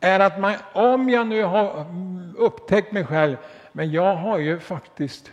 är 0.00 0.20
att 0.20 0.40
man, 0.40 0.54
om 0.72 1.08
jag 1.08 1.26
nu 1.26 1.42
har 1.42 1.86
upptäckt 2.38 2.92
mig 2.92 3.04
själv, 3.04 3.36
men 3.72 3.90
jag 3.90 4.16
har 4.16 4.38
ju 4.38 4.60
faktiskt 4.60 5.30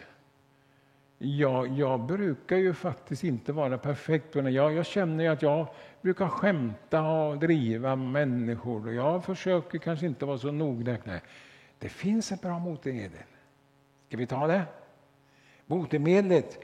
Ja, 1.17 1.67
jag 1.67 1.99
brukar 1.99 2.57
ju 2.57 2.73
faktiskt 2.73 3.23
inte 3.23 3.51
vara 3.51 3.77
perfekt. 3.77 4.35
Jag, 4.35 4.73
jag 4.73 4.85
känner 4.85 5.29
att 5.29 5.41
jag 5.41 5.67
brukar 6.01 6.27
skämta 6.27 7.01
och 7.01 7.37
driva 7.37 7.95
människor. 7.95 8.87
Och 8.87 8.93
jag 8.93 9.25
försöker 9.25 9.77
kanske 9.77 10.05
inte 10.05 10.25
vara 10.25 10.37
så 10.37 10.51
nogräknad. 10.51 11.19
Det 11.79 11.89
finns 11.89 12.31
ett 12.31 12.41
bra 12.41 12.59
botemedel. 12.59 13.23
Ska 14.07 14.17
vi 14.17 14.27
ta 14.27 14.47
det? 14.47 14.63
Botemedlet 15.65 16.59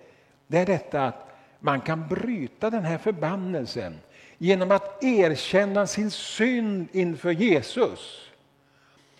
det 0.49 0.57
är 0.57 0.65
detta 0.65 1.05
att 1.05 1.29
man 1.59 1.81
kan 1.81 2.07
bryta 2.07 2.69
den 2.69 2.85
här 2.85 2.97
förbannelsen 2.97 3.99
genom 4.37 4.71
att 4.71 5.03
erkänna 5.03 5.87
sin 5.87 6.11
synd 6.11 6.87
inför 6.91 7.31
Jesus. 7.31 8.29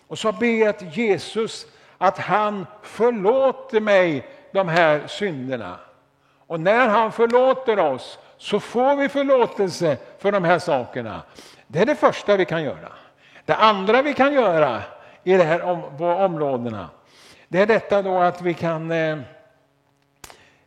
Och 0.06 0.18
så 0.18 0.32
be 0.32 0.70
att 0.70 0.96
Jesus 0.96 1.66
att 1.98 2.18
han 2.18 2.66
förlåter 2.82 3.80
mig 3.80 4.26
de 4.52 4.68
här 4.68 5.06
synderna. 5.06 5.78
Och 6.46 6.60
när 6.60 6.88
han 6.88 7.12
förlåter 7.12 7.78
oss 7.78 8.18
så 8.36 8.60
får 8.60 8.96
vi 8.96 9.08
förlåtelse 9.08 9.96
för 10.18 10.32
de 10.32 10.44
här 10.44 10.58
sakerna. 10.58 11.22
Det 11.66 11.78
är 11.78 11.86
det 11.86 11.96
första 11.96 12.36
vi 12.36 12.44
kan 12.44 12.62
göra. 12.62 12.92
Det 13.44 13.54
andra 13.54 14.02
vi 14.02 14.14
kan 14.14 14.34
göra 14.34 14.82
i 15.24 15.32
de 15.32 15.44
här 15.44 15.62
om, 15.62 15.82
på 15.98 16.06
områdena 16.06 16.88
det 17.52 17.60
är 17.60 17.66
detta 17.66 18.02
då 18.02 18.18
att 18.18 18.42
vi 18.42 18.54
kan 18.54 18.90
eh, 18.90 19.18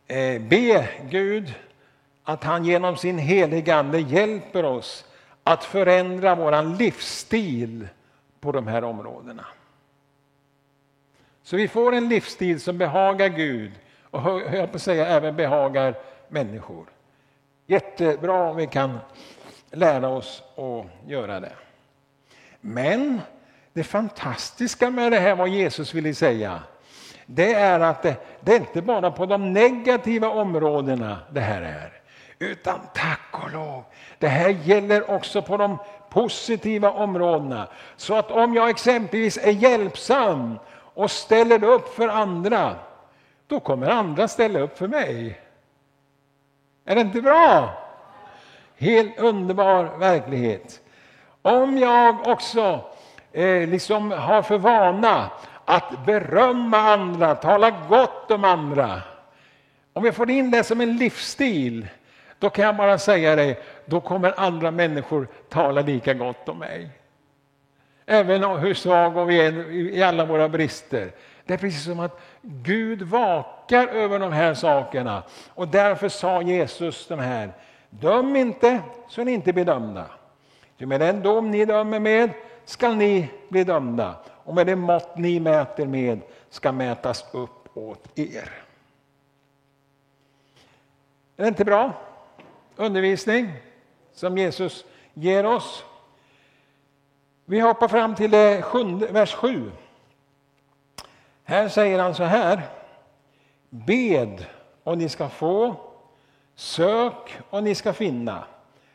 eh, 0.06 0.42
be 0.42 0.88
Gud 1.10 1.54
att 2.24 2.44
han 2.44 2.64
genom 2.64 2.96
sin 2.96 3.18
helige 3.18 3.76
Ande 3.76 4.00
hjälper 4.00 4.64
oss 4.64 5.04
att 5.44 5.64
förändra 5.64 6.34
vår 6.34 6.76
livsstil 6.76 7.88
på 8.40 8.52
de 8.52 8.66
här 8.66 8.84
områdena. 8.84 9.44
Så 11.44 11.56
vi 11.56 11.68
får 11.68 11.92
en 11.94 12.08
livsstil 12.08 12.60
som 12.60 12.78
behagar 12.78 13.28
Gud 13.28 13.72
och 14.10 14.40
jag 14.52 14.72
på 14.72 14.78
säga 14.78 15.06
även 15.06 15.36
behagar 15.36 15.94
människor. 16.28 16.86
Jättebra 17.66 18.50
om 18.50 18.56
vi 18.56 18.66
kan 18.66 18.98
lära 19.70 20.08
oss 20.08 20.42
att 20.56 21.10
göra 21.10 21.40
det. 21.40 21.52
Men 22.60 23.20
det 23.72 23.84
fantastiska 23.84 24.90
med 24.90 25.12
det 25.12 25.18
här, 25.18 25.34
vad 25.34 25.48
Jesus 25.48 25.94
ville 25.94 26.14
säga, 26.14 26.62
det 27.26 27.54
är 27.54 27.80
att 27.80 28.02
det, 28.02 28.16
det 28.40 28.52
är 28.52 28.56
inte 28.56 28.82
bara 28.82 29.10
på 29.10 29.26
de 29.26 29.52
negativa 29.52 30.28
områdena 30.28 31.18
det 31.30 31.40
här 31.40 31.62
är. 31.62 31.92
Utan 32.38 32.80
tack 32.94 33.44
och 33.44 33.52
lov, 33.52 33.84
det 34.18 34.28
här 34.28 34.48
gäller 34.48 35.10
också 35.10 35.42
på 35.42 35.56
de 35.56 35.78
positiva 36.10 36.90
områdena. 36.90 37.68
Så 37.96 38.14
att 38.14 38.30
om 38.30 38.54
jag 38.54 38.70
exempelvis 38.70 39.38
är 39.38 39.52
hjälpsam 39.52 40.58
och 40.94 41.10
ställer 41.10 41.64
upp 41.64 41.94
för 41.94 42.08
andra, 42.08 42.76
då 43.46 43.60
kommer 43.60 43.88
andra 43.88 44.28
ställa 44.28 44.58
upp 44.58 44.78
för 44.78 44.88
mig. 44.88 45.40
Är 46.84 46.94
det 46.94 47.00
inte 47.00 47.22
bra? 47.22 47.68
Helt 48.76 49.18
underbar 49.18 49.84
verklighet. 49.98 50.80
Om 51.42 51.78
jag 51.78 52.28
också 52.28 52.80
eh, 53.32 53.68
liksom 53.68 54.10
har 54.10 54.42
för 54.42 54.58
vana 54.58 55.30
att 55.64 56.06
berömma 56.06 56.78
andra, 56.78 57.34
tala 57.34 57.70
gott 57.70 58.30
om 58.30 58.44
andra. 58.44 59.02
Om 59.92 60.04
jag 60.04 60.14
får 60.14 60.30
in 60.30 60.50
det 60.50 60.64
som 60.64 60.80
en 60.80 60.96
livsstil, 60.96 61.88
då 62.38 62.50
kan 62.50 62.64
jag 62.64 62.76
bara 62.76 62.98
säga 62.98 63.36
dig, 63.36 63.60
då 63.86 64.00
kommer 64.00 64.40
andra 64.40 64.70
människor 64.70 65.28
tala 65.48 65.80
lika 65.80 66.14
gott 66.14 66.48
om 66.48 66.58
mig. 66.58 66.90
Även 68.06 68.44
hur 68.44 68.74
svaga 68.74 69.24
vi 69.24 69.40
är 69.40 69.70
i 69.70 70.02
alla 70.02 70.24
våra 70.24 70.48
brister. 70.48 71.12
Det 71.44 71.54
är 71.54 71.58
precis 71.58 71.84
som 71.84 72.00
att 72.00 72.20
Gud 72.42 73.02
vakar 73.02 73.88
över 73.88 74.18
de 74.18 74.32
här 74.32 74.54
sakerna. 74.54 75.22
Och 75.48 75.68
därför 75.68 76.08
sa 76.08 76.42
Jesus 76.42 77.06
de 77.06 77.18
här, 77.18 77.52
döm 77.90 78.36
inte 78.36 78.80
så 79.08 79.24
ni 79.24 79.32
inte 79.32 79.52
blir 79.52 79.64
dömda. 79.64 80.06
Ty 80.78 80.86
med 80.86 81.00
den 81.00 81.22
dom 81.22 81.50
ni 81.50 81.64
dömer 81.64 82.00
med 82.00 82.30
skall 82.64 82.96
ni 82.96 83.30
bli 83.48 83.64
dömda 83.64 84.14
och 84.44 84.54
med 84.54 84.66
det 84.66 84.76
mått 84.76 85.18
ni 85.18 85.40
mäter 85.40 85.86
med 85.86 86.20
ska 86.50 86.72
mätas 86.72 87.24
upp 87.32 87.76
åt 87.76 88.18
er. 88.18 88.52
Är 91.36 91.42
det 91.42 91.48
inte 91.48 91.64
bra 91.64 91.92
undervisning 92.76 93.52
som 94.12 94.38
Jesus 94.38 94.84
ger 95.14 95.46
oss? 95.46 95.84
Vi 97.44 97.60
hoppar 97.60 97.88
fram 97.88 98.14
till 98.14 98.30
vers 99.10 99.34
7. 99.34 99.70
Här 101.44 101.68
säger 101.68 101.98
han 101.98 102.14
så 102.14 102.24
här. 102.24 102.62
Bed 103.70 104.46
och 104.84 104.98
ni 104.98 105.08
ska 105.08 105.28
få. 105.28 105.76
Sök 106.54 107.38
och 107.50 107.62
ni 107.62 107.74
ska 107.74 107.92
finna. 107.92 108.44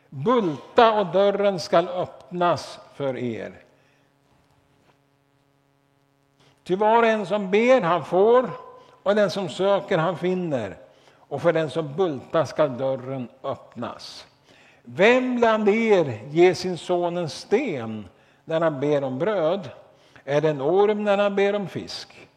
Bulta 0.08 1.00
och 1.00 1.06
dörren 1.06 1.60
skall 1.60 1.88
öppnas 1.88 2.78
för 2.94 3.16
er. 3.16 3.52
Ty 6.64 6.76
var 6.76 6.98
och 6.98 7.08
en 7.08 7.26
som 7.26 7.50
ber, 7.50 7.80
han 7.80 8.04
får, 8.04 8.50
och 9.02 9.14
den 9.14 9.30
som 9.30 9.48
söker, 9.48 9.98
han 9.98 10.18
finner. 10.18 10.76
Och 11.16 11.42
för 11.42 11.52
den 11.52 11.70
som 11.70 11.96
bultar 11.96 12.44
skall 12.44 12.78
dörren 12.78 13.28
öppnas. 13.42 14.26
Vem 14.82 15.36
bland 15.36 15.68
er 15.68 16.20
ger 16.30 16.54
sin 16.54 16.78
son 16.78 17.16
en 17.16 17.28
sten 17.28 18.08
när 18.50 18.60
han 18.60 18.80
ber 18.80 19.04
om 19.04 19.18
bröd? 19.18 19.70
Är 20.24 20.40
det 20.40 20.50
en 20.50 20.62
orm 20.62 21.04
när 21.04 21.18
han 21.18 21.36
ber 21.36 21.54
om 21.54 21.68
fisk? 21.68 22.28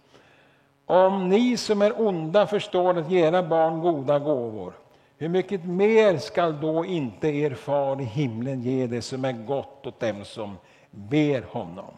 Om 0.86 1.30
ni 1.30 1.58
som 1.58 1.82
är 1.82 2.02
onda 2.02 2.48
förstår 2.48 2.98
att 2.98 3.12
ge 3.12 3.28
era 3.28 3.44
barn 3.44 3.82
goda 3.82 4.20
gåvor, 4.20 4.74
hur 5.18 5.30
mycket 5.30 5.66
mer 5.66 6.18
skall 6.18 6.62
då 6.62 6.86
inte 6.86 7.28
er 7.28 7.54
far 7.54 8.02
i 8.02 8.04
himlen 8.04 8.62
ge 8.62 8.88
det 8.88 9.02
som 9.02 9.26
är 9.26 9.32
gott 9.32 9.88
åt 9.88 10.00
dem 10.00 10.26
som 10.26 10.58
ber 10.92 11.42
honom? 11.42 11.94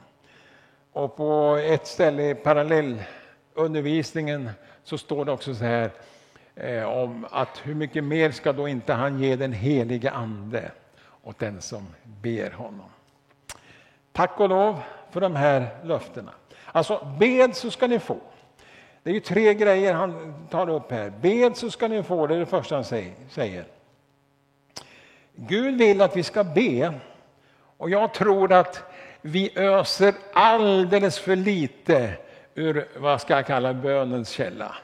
Och 0.93 1.15
på 1.15 1.59
ett 1.63 1.87
ställe 1.87 2.29
i 2.29 2.35
parallellundervisningen 2.35 4.49
så 4.83 4.97
står 4.97 5.25
det 5.25 5.31
också 5.31 5.55
så 5.55 5.63
här 5.63 5.89
eh, 6.55 6.83
om 6.83 7.27
att 7.31 7.61
hur 7.63 7.75
mycket 7.75 8.03
mer 8.03 8.31
ska 8.31 8.53
då 8.53 8.67
inte 8.67 8.93
han 8.93 9.19
ge 9.19 9.35
den 9.35 9.53
helige 9.53 10.11
ande 10.11 10.71
åt 11.23 11.39
den 11.39 11.61
som 11.61 11.87
ber 12.03 12.51
honom. 12.51 12.89
Tack 14.15 14.39
och 14.39 14.49
lov 14.49 14.81
för 15.11 15.21
de 15.21 15.35
här 15.35 15.67
löftena. 15.83 16.31
Alltså, 16.65 17.07
bed 17.19 17.55
så 17.55 17.71
ska 17.71 17.87
ni 17.87 17.99
få. 17.99 18.17
Det 19.03 19.09
är 19.09 19.13
ju 19.13 19.19
tre 19.19 19.53
grejer 19.53 19.93
han 19.93 20.33
tar 20.49 20.69
upp 20.69 20.91
här. 20.91 21.09
Bed 21.09 21.57
så 21.57 21.71
ska 21.71 21.87
ni 21.87 22.03
få, 22.03 22.27
det 22.27 22.35
är 22.35 22.39
det 22.39 22.45
första 22.45 22.75
han 22.75 22.83
säger. 23.29 23.65
Gud 25.35 25.77
vill 25.77 26.01
att 26.01 26.17
vi 26.17 26.23
ska 26.23 26.43
be 26.43 26.93
och 27.77 27.89
jag 27.89 28.13
tror 28.13 28.53
att 28.53 28.83
vi 29.21 29.51
öser 29.55 30.13
alldeles 30.33 31.19
för 31.19 31.35
lite 31.35 32.13
ur 32.55 32.87
vad 32.97 33.21
ska 33.21 33.35
jag 33.35 33.45
kalla 33.45 33.73
bönens 33.73 34.29
källa. 34.29 34.75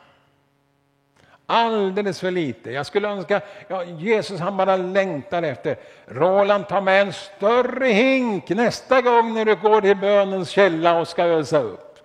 Alldeles 1.51 2.19
för 2.19 2.31
lite. 2.31 2.71
Jag 2.71 2.85
skulle 2.85 3.07
önska, 3.07 3.41
ja, 3.67 3.83
Jesus 3.83 4.39
han 4.39 4.57
bara 4.57 4.75
längtar 4.75 5.43
efter, 5.43 5.77
Roland 6.05 6.67
ta 6.67 6.81
med 6.81 7.01
en 7.01 7.13
större 7.13 7.87
hink 7.87 8.49
nästa 8.49 9.01
gång 9.01 9.33
när 9.33 9.45
du 9.45 9.55
går 9.55 9.81
till 9.81 9.97
bönens 9.97 10.49
källa 10.49 10.99
och 10.99 11.07
ska 11.07 11.23
ösa 11.23 11.59
upp. 11.59 11.99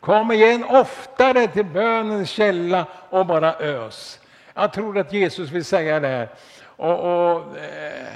Kom 0.00 0.32
igen 0.32 0.64
oftare 0.64 1.46
till 1.46 1.64
bönens 1.64 2.30
källa 2.30 2.86
och 3.10 3.26
bara 3.26 3.54
ös. 3.54 4.20
Jag 4.54 4.72
tror 4.72 4.98
att 4.98 5.12
Jesus 5.12 5.50
vill 5.50 5.64
säga 5.64 6.00
det 6.00 6.08
här. 6.08 6.28
Och, 6.64 6.98
och 7.00 7.58
eh, 7.58 8.06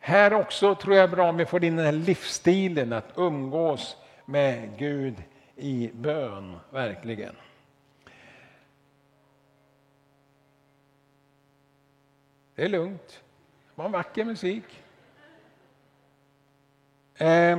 här 0.00 0.34
också 0.34 0.74
tror 0.74 0.94
jag 0.94 1.04
är 1.04 1.16
bra 1.16 1.28
om 1.28 1.36
vi 1.36 1.46
får 1.46 1.64
in 1.64 1.76
den 1.76 1.86
här 1.86 1.92
livsstilen 1.92 2.92
att 2.92 3.08
umgås 3.16 3.96
med 4.24 4.78
Gud 4.78 5.14
i 5.56 5.90
bön, 5.94 6.56
verkligen. 6.70 7.34
Det 12.62 12.66
är 12.66 12.70
lugnt. 12.70 13.08
Det 13.08 13.72
var 13.74 13.84
en 13.84 13.92
vacker 13.92 14.24
musik. 14.24 14.64
Eh, 17.14 17.58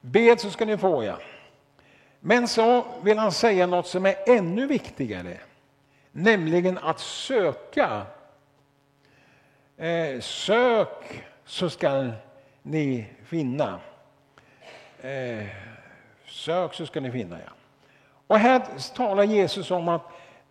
bed 0.00 0.40
så 0.40 0.50
ska 0.50 0.64
ni 0.64 0.76
få, 0.76 1.04
ja. 1.04 1.18
Men 2.20 2.48
så 2.48 2.84
vill 3.02 3.18
han 3.18 3.32
säga 3.32 3.66
något 3.66 3.86
som 3.86 4.06
är 4.06 4.14
ännu 4.26 4.66
viktigare, 4.66 5.38
nämligen 6.12 6.78
att 6.78 7.00
söka. 7.00 8.06
Eh, 9.76 10.20
sök 10.20 11.24
så 11.44 11.70
skall 11.70 12.12
ni 12.62 13.06
finna. 13.24 13.80
Eh, 15.00 15.46
sök 16.26 16.74
så 16.74 16.86
skall 16.86 17.02
ni 17.02 17.12
finna, 17.12 17.38
ja. 17.38 17.52
Och 18.26 18.38
här 18.38 18.62
talar 18.94 19.22
Jesus 19.22 19.70
om 19.70 19.88
att 19.88 20.02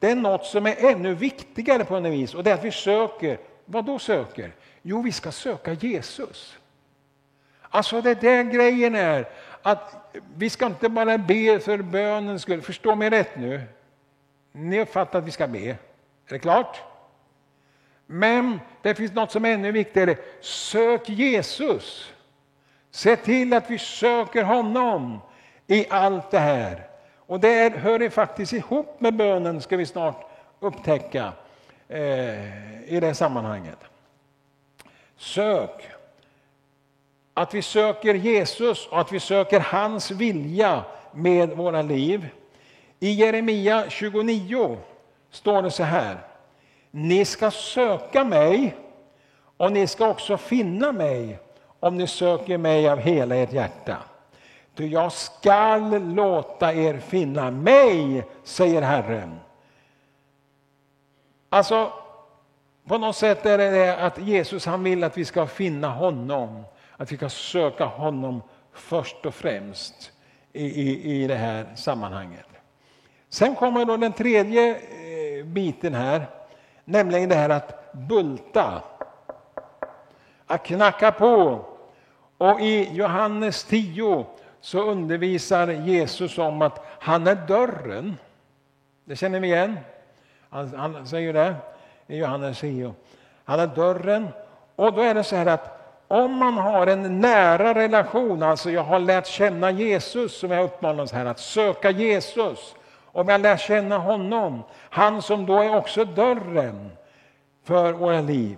det 0.01 0.11
är 0.11 0.15
något 0.15 0.45
som 0.45 0.65
är 0.65 0.85
ännu 0.85 1.13
viktigare 1.13 1.85
på 1.85 1.99
något 1.99 2.11
vis 2.11 2.33
och 2.33 2.43
det 2.43 2.49
är 2.49 2.53
att 2.53 2.63
vi 2.63 2.71
söker. 2.71 3.39
Vad 3.65 3.85
då 3.85 3.99
söker? 3.99 4.51
Jo, 4.81 5.01
vi 5.01 5.11
ska 5.11 5.31
söka 5.31 5.73
Jesus. 5.73 6.57
Alltså 7.61 8.01
det 8.01 8.21
där 8.21 8.43
grejen 8.43 8.95
är 8.95 9.29
att 9.61 10.15
vi 10.35 10.49
ska 10.49 10.65
inte 10.65 10.89
bara 10.89 11.17
be 11.17 11.59
för 11.59 11.77
bönens 11.77 12.41
skull. 12.41 12.61
Förstå 12.61 12.95
mig 12.95 13.09
rätt 13.09 13.37
nu. 13.37 13.61
Ni 14.51 14.81
uppfattar 14.81 15.19
att 15.19 15.25
vi 15.25 15.31
ska 15.31 15.47
be. 15.47 15.69
Är 15.69 15.77
det 16.27 16.39
klart? 16.39 16.81
Men 18.05 18.59
det 18.81 18.95
finns 18.95 19.13
något 19.13 19.31
som 19.31 19.45
är 19.45 19.53
ännu 19.53 19.71
viktigare. 19.71 20.15
Sök 20.41 21.09
Jesus. 21.09 22.13
Se 22.91 23.15
till 23.15 23.53
att 23.53 23.69
vi 23.69 23.77
söker 23.77 24.43
honom 24.43 25.19
i 25.67 25.85
allt 25.89 26.31
det 26.31 26.39
här. 26.39 26.90
Och 27.31 27.39
det 27.39 27.73
hör 27.77 28.09
faktiskt 28.09 28.53
ihop 28.53 29.01
med 29.01 29.15
bönen, 29.15 29.61
ska 29.61 29.77
vi 29.77 29.85
snart 29.85 30.25
upptäcka 30.59 31.33
eh, 31.87 32.93
i 32.93 32.99
det 33.01 33.15
sammanhanget. 33.15 33.77
Sök 35.17 35.89
att 37.33 37.53
vi 37.53 37.61
söker 37.61 38.13
Jesus 38.13 38.87
och 38.87 38.99
att 38.99 39.11
vi 39.11 39.19
söker 39.19 39.59
hans 39.59 40.11
vilja 40.11 40.83
med 41.11 41.49
våra 41.49 41.81
liv. 41.81 42.27
I 42.99 43.11
Jeremia 43.11 43.89
29 43.89 44.77
står 45.29 45.61
det 45.61 45.71
så 45.71 45.83
här. 45.83 46.17
Ni 46.91 47.25
ska 47.25 47.51
söka 47.51 48.23
mig 48.23 48.75
och 49.57 49.71
ni 49.71 49.87
ska 49.87 50.07
också 50.07 50.37
finna 50.37 50.91
mig 50.91 51.39
om 51.79 51.97
ni 51.97 52.07
söker 52.07 52.57
mig 52.57 52.89
av 52.89 52.99
hela 52.99 53.35
ert 53.35 53.53
hjärta. 53.53 53.97
Ty 54.81 54.87
jag 54.87 55.11
skall 55.11 56.13
låta 56.13 56.73
er 56.73 56.99
finna 56.99 57.51
mig, 57.51 58.25
säger 58.43 58.81
Herren. 58.81 59.39
Alltså, 61.49 61.93
på 62.87 62.97
något 62.97 63.15
sätt 63.15 63.45
är 63.45 63.57
det, 63.57 63.97
att 63.97 64.17
Jesus 64.17 64.65
han 64.65 64.83
vill 64.83 65.03
att 65.03 65.17
vi 65.17 65.25
ska 65.25 65.47
finna 65.47 65.87
honom 65.87 66.63
att 66.97 67.11
vi 67.11 67.17
ska 67.17 67.29
söka 67.29 67.85
honom 67.85 68.41
först 68.73 69.25
och 69.25 69.35
främst 69.35 70.11
i, 70.53 70.65
i, 70.65 71.21
i 71.23 71.27
det 71.27 71.35
här 71.35 71.65
sammanhanget. 71.75 72.47
Sen 73.29 73.55
kommer 73.55 73.85
då 73.85 73.97
den 73.97 74.13
tredje 74.13 74.75
eh, 74.75 75.45
biten 75.45 75.93
här, 75.93 76.25
nämligen 76.85 77.29
det 77.29 77.35
här 77.35 77.49
att 77.49 77.93
bulta. 77.93 78.81
Att 80.47 80.65
knacka 80.65 81.11
på. 81.11 81.65
Och 82.37 82.61
i 82.61 82.89
Johannes 82.93 83.63
10 83.63 84.25
så 84.61 84.81
undervisar 84.81 85.67
Jesus 85.67 86.37
om 86.37 86.61
att 86.61 86.85
han 86.99 87.27
är 87.27 87.35
dörren. 87.35 88.17
Det 89.05 89.15
känner 89.15 89.39
vi 89.39 89.47
igen. 89.47 89.79
Han, 90.49 90.75
han 90.75 91.07
säger 91.07 91.33
det 91.33 91.55
i 92.07 92.17
Johannes 92.17 92.59
10. 92.59 92.93
Han 93.45 93.59
är 93.59 93.67
dörren. 93.67 94.27
Och 94.75 94.93
då 94.93 95.01
är 95.01 95.13
det 95.13 95.23
så 95.23 95.35
här 95.35 95.45
att 95.45 95.77
om 96.07 96.33
man 96.35 96.53
har 96.53 96.87
en 96.87 97.19
nära 97.19 97.73
relation, 97.73 98.43
alltså 98.43 98.71
jag 98.71 98.83
har 98.83 98.99
lärt 98.99 99.27
känna 99.27 99.71
Jesus, 99.71 100.39
som 100.39 100.51
jag 100.51 100.63
uppmanar 100.63 101.03
oss 101.03 101.11
här 101.11 101.25
att 101.25 101.39
söka 101.39 101.89
Jesus, 101.89 102.75
om 103.05 103.29
jag 103.29 103.41
lär 103.41 103.57
känna 103.57 103.97
honom, 103.97 104.63
han 104.89 105.21
som 105.21 105.45
då 105.45 105.59
är 105.59 105.75
också 105.75 106.05
dörren 106.05 106.91
för 107.63 107.93
våra 107.93 108.21
liv, 108.21 108.57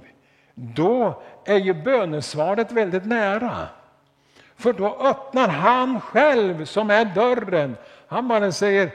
då 0.53 1.21
är 1.45 1.57
ju 1.57 1.73
bönesvaret 1.73 2.71
väldigt 2.71 3.05
nära. 3.05 3.67
För 4.63 4.73
då 4.73 4.97
öppnar 4.99 5.47
han 5.47 6.01
själv 6.01 6.65
som 6.65 6.89
är 6.89 7.05
dörren. 7.05 7.77
Han 8.07 8.27
bara 8.27 8.51
säger, 8.51 8.91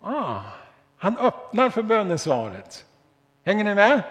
ah, 0.00 0.40
han 0.98 1.18
öppnar 1.18 1.70
för 1.70 1.82
bönesvaret. 1.82 2.84
Hänger 3.44 3.64
ni 3.64 3.74
med? 3.74 4.02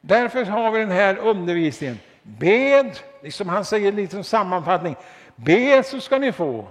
Därför 0.00 0.44
har 0.44 0.70
vi 0.70 0.78
den 0.78 0.90
här 0.90 1.18
undervisningen. 1.18 1.98
Bed, 2.22 2.98
liksom 3.22 3.48
han 3.48 3.64
säger 3.64 3.92
lite 3.92 4.14
som 4.14 4.24
sammanfattning, 4.24 4.96
bed 5.36 5.86
så 5.86 6.00
ska 6.00 6.18
ni 6.18 6.32
få. 6.32 6.66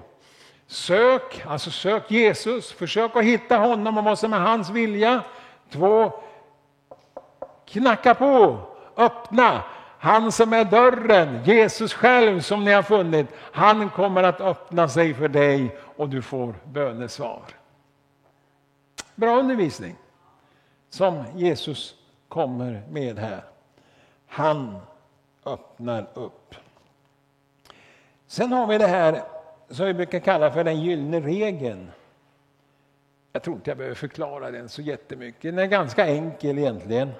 Sök, 0.68 1.44
alltså 1.48 1.72
sök 1.72 2.12
Jesus, 2.12 2.72
försök 2.74 3.16
att 3.16 3.24
hitta 3.24 3.58
honom 3.58 3.98
och 3.98 4.04
vad 4.04 4.20
som 4.20 4.34
är 4.34 4.40
hans 4.40 4.70
vilja. 4.70 5.22
Två, 5.70 6.12
knacka 7.66 8.16
på, 8.16 8.60
öppna. 8.98 9.64
Han 10.04 10.32
som 10.32 10.54
är 10.54 10.66
dörren, 10.66 11.44
Jesus 11.44 11.94
själv 11.94 12.40
som 12.40 12.64
ni 12.64 12.72
har 12.72 12.84
funnit, 12.84 13.28
han 13.36 13.90
kommer 13.90 14.24
att 14.24 14.42
öppna 14.42 14.90
sig 14.90 15.14
för 15.14 15.28
dig 15.28 15.78
och 15.96 16.10
du 16.10 16.22
får 16.22 16.56
bönesvar. 16.66 17.42
Bra 19.16 19.40
undervisning 19.40 19.96
som 20.90 21.24
Jesus 21.36 21.96
kommer 22.28 22.84
med 22.90 23.20
här. 23.20 23.44
Han 24.28 24.78
öppnar 25.46 26.08
upp. 26.14 26.56
Sen 28.28 28.52
har 28.52 28.68
vi 28.68 28.78
det 28.78 28.88
här 28.88 29.24
som 29.70 29.86
vi 29.86 29.94
brukar 29.94 30.20
kalla 30.20 30.52
för 30.52 30.64
den 30.64 30.82
gyllene 30.82 31.20
regeln. 31.20 31.92
Jag 33.32 33.44
tror 33.44 33.56
inte 33.56 33.70
jag 33.70 33.78
behöver 33.78 33.96
förklara 33.96 34.52
den 34.52 34.70
så 34.70 34.82
jättemycket. 34.82 35.42
Den 35.42 35.60
är 35.60 35.66
ganska 35.66 36.08
enkel 36.08 36.60
egentligen. 36.60 37.12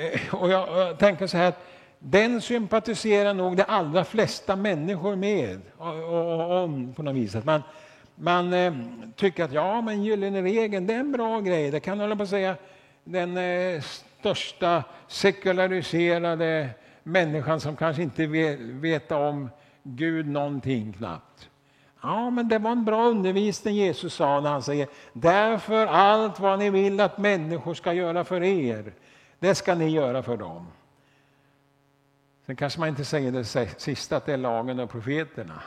Eh, 0.00 0.34
och 0.34 0.50
jag, 0.50 0.98
tänker 0.98 1.26
så 1.26 1.36
här 1.36 1.48
att 1.48 1.66
den 1.98 2.40
sympatiserar 2.40 3.34
nog 3.34 3.56
de 3.56 3.64
allra 3.68 4.04
flesta 4.04 4.56
människor 4.56 5.16
med. 5.16 5.60
Om 5.78 6.94
på 6.96 7.02
något 7.02 7.14
vis. 7.14 7.34
Att 7.34 7.44
man, 7.44 7.62
man 8.14 8.52
eh, 8.52 8.74
tycker 9.16 9.44
att 9.44 9.52
ja, 9.52 9.80
men 9.80 10.02
gyllene 10.02 10.42
regeln 10.42 10.86
det 10.86 10.94
är 10.94 11.00
en 11.00 11.12
bra 11.12 11.40
grej. 11.40 11.70
Det 11.70 11.80
kan 11.80 12.00
hålla 12.00 12.16
på 12.16 12.22
att 12.22 12.28
säga 12.28 12.56
den 13.04 13.36
eh, 13.36 13.82
största 14.20 14.84
sekulariserade 15.08 16.68
människan 17.02 17.60
som 17.60 17.76
kanske 17.76 18.02
inte 18.02 18.26
vill 18.26 18.72
veta 18.72 19.16
om 19.16 19.50
Gud 19.82 20.28
någonting 20.28 20.92
knappt. 20.92 21.48
Ja, 22.02 22.30
men 22.30 22.48
det 22.48 22.58
var 22.58 22.70
en 22.70 22.84
bra 22.84 23.06
undervisning 23.06 23.74
Jesus 23.74 24.14
sa 24.14 24.40
när 24.40 24.50
han 24.50 24.62
säger 24.62 24.88
därför 25.12 25.86
allt 25.86 26.40
vad 26.40 26.58
ni 26.58 26.70
vill 26.70 27.00
att 27.00 27.18
människor 27.18 27.74
ska 27.74 27.92
göra 27.92 28.24
för 28.24 28.42
er, 28.42 28.92
det 29.40 29.54
ska 29.54 29.74
ni 29.74 29.88
göra 29.88 30.22
för 30.22 30.36
dem. 30.36 30.66
Sen 32.46 32.56
kanske 32.56 32.80
man 32.80 32.88
inte 32.88 33.04
säger 33.04 33.32
det 33.32 33.44
sista, 33.80 34.16
att 34.16 34.26
det 34.26 34.32
är 34.32 34.36
lagen 34.36 34.80
och 34.80 34.90
profeterna. 34.90 35.62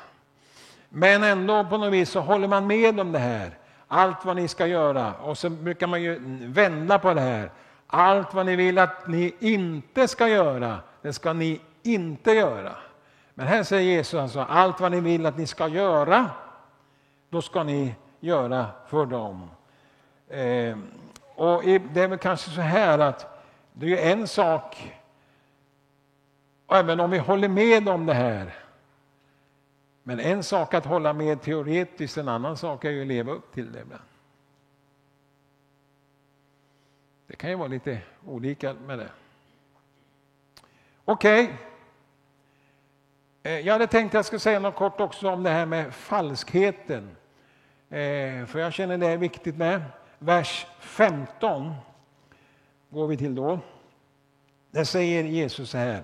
Men 0.89 1.23
ändå 1.23 1.65
på 1.65 1.77
något 1.77 1.93
vis 1.93 2.09
så 2.09 2.19
håller 2.19 2.47
man 2.47 2.67
med 2.67 2.99
om 2.99 3.11
det 3.11 3.19
här. 3.19 3.57
Allt 3.87 4.25
vad 4.25 4.35
ni 4.35 4.47
ska 4.47 4.67
göra. 4.67 5.13
Och 5.13 5.37
så 5.37 5.49
brukar 5.49 5.87
man 5.87 6.01
ju 6.01 6.19
vända 6.47 6.99
på 6.99 7.13
det 7.13 7.21
här. 7.21 7.51
Allt 7.87 8.33
vad 8.33 8.45
ni 8.45 8.55
vill 8.55 8.77
att 8.77 9.07
ni 9.07 9.35
inte 9.39 10.07
ska 10.07 10.27
göra, 10.27 10.79
det 11.01 11.13
ska 11.13 11.33
ni 11.33 11.61
inte 11.83 12.31
göra. 12.31 12.75
Men 13.33 13.47
här 13.47 13.63
säger 13.63 13.91
Jesus 13.91 14.19
alltså, 14.19 14.39
allt 14.39 14.79
vad 14.79 14.91
ni 14.91 14.99
vill 14.99 15.25
att 15.25 15.37
ni 15.37 15.47
ska 15.47 15.67
göra, 15.67 16.29
då 17.29 17.41
ska 17.41 17.63
ni 17.63 17.95
göra 18.19 18.65
för 18.87 19.05
dem. 19.05 19.49
Eh, 20.27 20.77
och 21.35 21.63
det 21.63 22.01
är 22.01 22.07
väl 22.07 22.19
kanske 22.19 22.49
så 22.49 22.61
här 22.61 22.99
att 22.99 23.32
det 23.73 24.03
är 24.03 24.11
en 24.11 24.27
sak, 24.27 24.93
även 26.71 26.99
om 26.99 27.11
vi 27.11 27.17
håller 27.17 27.49
med 27.49 27.89
om 27.89 28.05
det 28.05 28.13
här, 28.13 28.53
men 30.03 30.19
en 30.19 30.43
sak 30.43 30.73
att 30.73 30.85
hålla 30.85 31.13
med 31.13 31.41
teoretiskt, 31.41 32.17
en 32.17 32.27
annan 32.27 32.57
sak 32.57 32.85
är 32.85 32.89
ju 32.89 33.01
att 33.01 33.07
leva 33.07 33.31
upp 33.31 33.53
till 33.53 33.71
det 33.71 33.81
ibland. 33.81 34.03
Det 37.27 37.35
kan 37.35 37.49
ju 37.49 37.55
vara 37.55 37.67
lite 37.67 38.01
olika 38.25 38.73
med 38.73 38.99
det. 38.99 39.09
Okej. 41.05 41.43
Okay. 41.43 41.57
Jag 43.61 43.73
hade 43.73 43.87
tänkt 43.87 44.09
att 44.09 44.13
jag 44.13 44.25
skulle 44.25 44.39
säga 44.39 44.59
något 44.59 44.75
kort 44.75 45.01
också 45.01 45.29
om 45.29 45.43
det 45.43 45.49
här 45.49 45.65
med 45.65 45.93
falskheten. 45.93 47.15
Eh, 47.89 48.45
för 48.45 48.59
jag 48.59 48.73
känner 48.73 48.97
det 48.97 49.07
är 49.07 49.17
viktigt 49.17 49.57
med. 49.57 49.81
Vers 50.19 50.67
15 50.79 51.73
går 52.93 53.07
vi 53.07 53.17
till 53.17 53.35
då. 53.35 53.59
Där 54.71 54.83
säger 54.83 55.23
Jesus 55.23 55.69
så 55.69 55.77
här. 55.77 56.03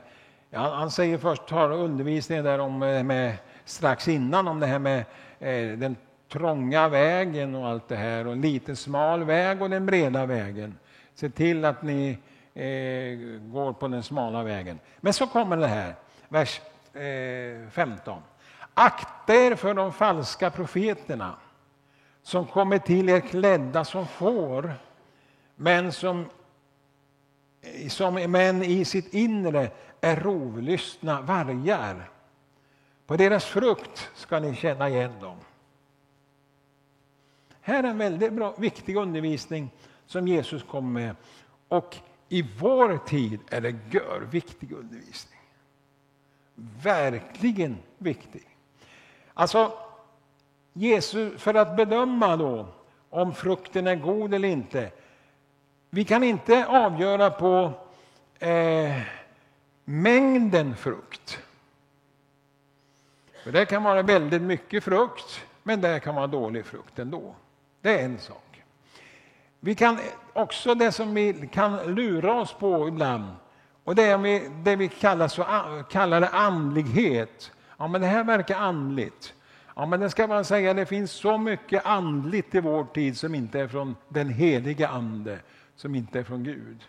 Han 0.51 0.91
säger 0.91 1.17
först, 1.17 1.47
tar 1.47 1.71
undervisningen 1.71 2.45
där 2.45 2.59
om 2.59 2.83
eh, 2.83 3.03
med, 3.03 3.37
strax 3.65 4.07
innan 4.07 4.47
om 4.47 4.59
det 4.59 4.65
här 4.65 4.79
med 4.79 4.99
eh, 5.39 5.77
den 5.77 5.95
trånga 6.31 6.89
vägen 6.89 7.55
och 7.55 7.67
allt 7.67 7.87
det 7.87 7.95
här 7.95 8.27
och 8.27 8.33
en 8.33 8.41
liten 8.41 8.75
smal 8.75 9.23
väg 9.23 9.61
och 9.61 9.69
den 9.69 9.85
breda 9.85 10.25
vägen. 10.25 10.77
Se 11.15 11.29
till 11.29 11.65
att 11.65 11.83
ni 11.83 12.17
eh, 12.53 13.39
går 13.51 13.73
på 13.73 13.87
den 13.87 14.03
smala 14.03 14.43
vägen. 14.43 14.79
Men 14.99 15.13
så 15.13 15.27
kommer 15.27 15.57
det 15.57 15.67
här, 15.67 15.95
vers 16.27 16.61
eh, 16.93 17.69
15. 17.69 18.21
Akta 18.73 19.35
er 19.35 19.55
för 19.55 19.73
de 19.73 19.93
falska 19.93 20.49
profeterna 20.49 21.35
som 22.23 22.45
kommer 22.45 22.77
till 22.77 23.09
er 23.09 23.19
klädda 23.19 23.85
som 23.85 24.07
får, 24.07 24.73
men 25.55 25.91
som, 25.91 26.25
Eh, 27.61 27.87
som 27.89 28.13
men 28.13 28.63
i 28.63 28.85
sitt 28.85 29.13
inre 29.13 29.71
är 30.01 30.15
rovlystna 30.15 31.21
vargar. 31.21 32.09
På 33.05 33.17
deras 33.17 33.45
frukt 33.45 34.09
ska 34.15 34.39
ni 34.39 34.55
känna 34.55 34.89
igen 34.89 35.11
dem. 35.21 35.37
Här 37.61 37.83
är 37.83 37.87
en 37.87 37.97
väldigt 37.97 38.33
bra, 38.33 38.55
viktig 38.57 38.95
undervisning 38.95 39.69
som 40.05 40.27
Jesus 40.27 40.63
kom 40.63 40.93
med. 40.93 41.15
Och 41.67 41.95
i 42.29 42.41
vår 42.59 42.97
tid 42.97 43.39
är 43.49 43.61
det 43.61 43.75
gör 43.91 44.27
viktig 44.31 44.71
undervisning. 44.71 45.39
Verkligen 46.83 47.77
viktig. 47.97 48.43
Alltså, 49.33 49.73
Jesus, 50.73 51.41
för 51.41 51.53
att 51.53 51.75
bedöma 51.75 52.37
då 52.37 52.67
om 53.09 53.33
frukten 53.33 53.87
är 53.87 53.95
god 53.95 54.33
eller 54.33 54.47
inte. 54.47 54.91
Vi 55.89 56.03
kan 56.03 56.23
inte 56.23 56.65
avgöra 56.65 57.29
på 57.29 57.73
eh, 58.39 59.01
mängden 59.85 60.75
frukt. 60.75 61.39
För 63.43 63.51
det 63.51 63.65
kan 63.65 63.83
vara 63.83 64.01
väldigt 64.01 64.41
mycket 64.41 64.83
frukt, 64.83 65.45
men 65.63 65.81
det 65.81 65.99
kan 65.99 66.15
vara 66.15 66.27
dålig 66.27 66.65
frukt 66.65 66.99
ändå. 66.99 67.35
Det 67.81 67.99
är 67.99 68.05
en 68.05 68.19
sak. 68.19 68.63
Vi 69.59 69.75
kan 69.75 69.99
också 70.33 70.75
det 70.75 70.91
som 70.91 71.13
vi 71.13 71.49
kan 71.51 71.95
lura 71.95 72.33
oss 72.33 72.53
på 72.53 72.87
ibland, 72.87 73.31
och 73.83 73.95
det 73.95 74.03
är 74.03 74.63
det 74.63 74.75
vi 74.75 74.87
kallar, 74.89 75.27
så, 75.27 75.45
kallar 75.89 76.21
det 76.21 76.29
andlighet. 76.29 77.51
Ja, 77.77 77.87
men 77.87 78.01
det 78.01 78.07
här 78.07 78.23
verkar 78.23 78.55
andligt. 78.55 79.33
Ja, 79.75 79.85
men 79.85 79.99
det 79.99 80.09
ska 80.09 80.27
man 80.27 80.45
säga, 80.45 80.73
det 80.73 80.85
finns 80.85 81.11
så 81.11 81.37
mycket 81.37 81.85
andligt 81.85 82.55
i 82.55 82.59
vår 82.59 82.83
tid 82.83 83.17
som 83.17 83.35
inte 83.35 83.59
är 83.59 83.67
från 83.67 83.95
den 84.09 84.29
heliga 84.29 84.87
Ande, 84.87 85.39
som 85.79 85.95
inte 85.95 86.19
är 86.19 86.23
från 86.23 86.43
Gud. 86.43 86.83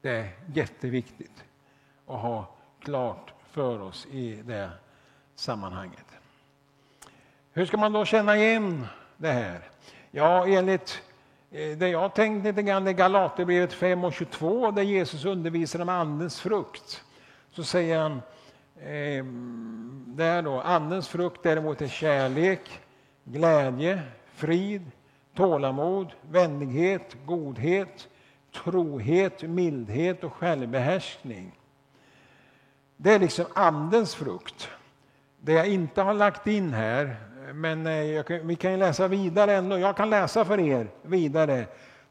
Det 0.00 0.10
är 0.10 0.30
jätteviktigt 0.54 1.44
att 2.06 2.20
ha 2.20 2.56
klart 2.80 3.32
för 3.50 3.80
oss 3.80 4.06
i 4.06 4.42
det 4.42 4.70
sammanhanget. 5.34 6.06
Hur 7.52 7.66
ska 7.66 7.76
man 7.76 7.92
då 7.92 8.04
känna 8.04 8.36
igen 8.36 8.86
det 9.16 9.32
här? 9.32 9.60
Ja, 10.10 10.46
enligt 10.46 11.02
eh, 11.50 11.78
det 11.78 11.88
jag 11.88 12.14
tänkt 12.14 12.44
lite 12.44 12.62
grann 12.62 12.88
i 12.88 12.92
Galaterbrevet 12.92 13.72
5 13.72 14.04
och 14.04 14.12
22 14.12 14.70
där 14.70 14.82
Jesus 14.82 15.24
undervisar 15.24 15.80
om 15.80 15.88
Andens 15.88 16.40
frukt. 16.40 17.04
Så 17.50 17.64
säger 17.64 17.98
han 17.98 18.12
eh, 18.76 19.24
där 20.06 20.42
då, 20.42 20.60
Andens 20.60 21.08
frukt 21.08 21.42
däremot 21.42 21.82
är 21.82 21.88
kärlek, 21.88 22.80
glädje, 23.24 24.02
frid, 24.34 24.90
tålamod, 25.38 26.12
vänlighet, 26.30 27.16
godhet, 27.26 28.08
trohet, 28.54 29.42
mildhet 29.42 30.24
och 30.24 30.32
självbehärskning. 30.32 31.58
Det 32.96 33.14
är 33.14 33.18
liksom 33.18 33.44
Andens 33.54 34.14
frukt. 34.14 34.68
Det 35.40 35.52
jag 35.52 35.68
inte 35.68 36.02
har 36.02 36.14
lagt 36.14 36.46
in 36.46 36.72
här, 36.72 37.16
men 37.54 37.86
eh, 37.86 38.22
kan, 38.22 38.46
vi 38.46 38.56
kan 38.56 38.78
läsa 38.78 39.08
vidare 39.08 39.54
ändå. 39.54 39.78
Jag 39.78 39.96
kan 39.96 40.10
läsa 40.10 40.44
för 40.44 40.60
er 40.60 40.88
vidare. 41.02 41.66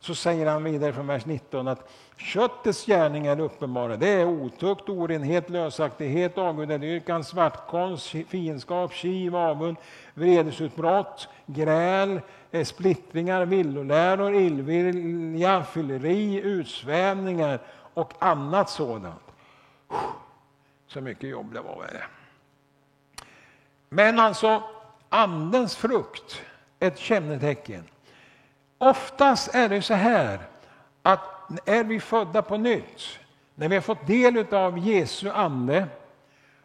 Så 0.07 0.15
säger 0.15 0.45
han 0.45 0.63
vidare 0.63 0.93
från 0.93 1.07
vers 1.07 1.25
19 1.25 1.67
att 1.67 1.89
köttets 2.17 2.85
gärningar 2.85 3.31
är 3.37 3.39
uppenbara. 3.39 3.97
Det 3.97 4.09
är 4.09 4.25
otukt, 4.25 4.89
orenhet, 4.89 5.49
lösaktighet, 5.49 6.37
avgudadyrkan, 6.37 7.23
svartkonst, 7.23 8.07
fiendskap, 8.27 8.93
kiv, 8.93 9.35
avund, 9.35 9.77
vredesutbrott, 10.13 11.27
gräl, 11.45 12.21
eh, 12.51 12.65
splittringar, 12.65 13.45
villoläror, 13.45 14.35
illvilja, 14.35 15.63
fylleri, 15.63 16.41
utsvävningar 16.41 17.59
och 17.93 18.13
annat 18.19 18.69
sådant. 18.69 19.23
Så 20.87 21.01
mycket 21.01 21.29
jobb 21.29 21.53
det 21.53 21.61
var 21.61 21.87
det. 21.91 22.03
Men 23.89 24.19
alltså, 24.19 24.63
Andens 25.09 25.75
frukt 25.75 26.41
ett 26.79 26.97
kännetecken. 26.97 27.83
Oftast 28.77 29.55
är 29.55 29.69
det 29.69 29.81
så 29.81 29.93
här 29.93 30.39
att 31.01 31.21
är 31.65 31.83
vi 31.83 31.99
födda 31.99 32.41
på 32.41 32.57
nytt, 32.57 33.19
när 33.55 33.69
vi 33.69 33.75
har 33.75 33.81
fått 33.81 34.07
del 34.07 34.53
av 34.53 34.77
Jesu 34.77 35.29
ande, 35.29 35.87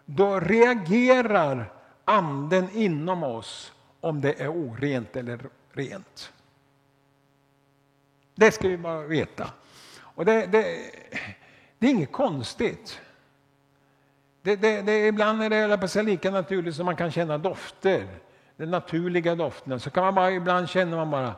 då 0.04 0.40
reagerar 0.40 1.72
anden 2.04 2.70
inom 2.70 3.22
oss 3.22 3.72
om 4.00 4.20
det 4.20 4.40
är 4.40 4.48
orent 4.48 5.16
eller 5.16 5.40
rent. 5.72 6.32
Det 8.34 8.52
ska 8.52 8.68
vi 8.68 8.76
bara 8.76 9.02
veta. 9.02 9.50
Och 10.00 10.24
det, 10.24 10.46
det, 10.46 10.90
det 11.78 11.86
är 11.86 11.90
inget 11.90 12.12
konstigt. 12.12 13.00
Det, 14.42 14.56
det, 14.56 14.82
det, 14.82 15.06
ibland 15.06 15.42
är 15.42 15.50
det 15.50 16.02
lika 16.02 16.30
naturligt 16.30 16.76
som 16.76 16.86
man 16.86 16.96
kan 16.96 17.10
känna 17.10 17.38
dofter 17.38 18.08
den 18.56 18.70
naturliga 18.70 19.34
doften. 19.34 19.80
Så 19.80 19.90
kan 19.90 20.04
man 20.04 20.14
bara, 20.14 20.30
ibland 20.30 20.68
känner 20.68 20.96
man 20.96 21.10
bara, 21.10 21.34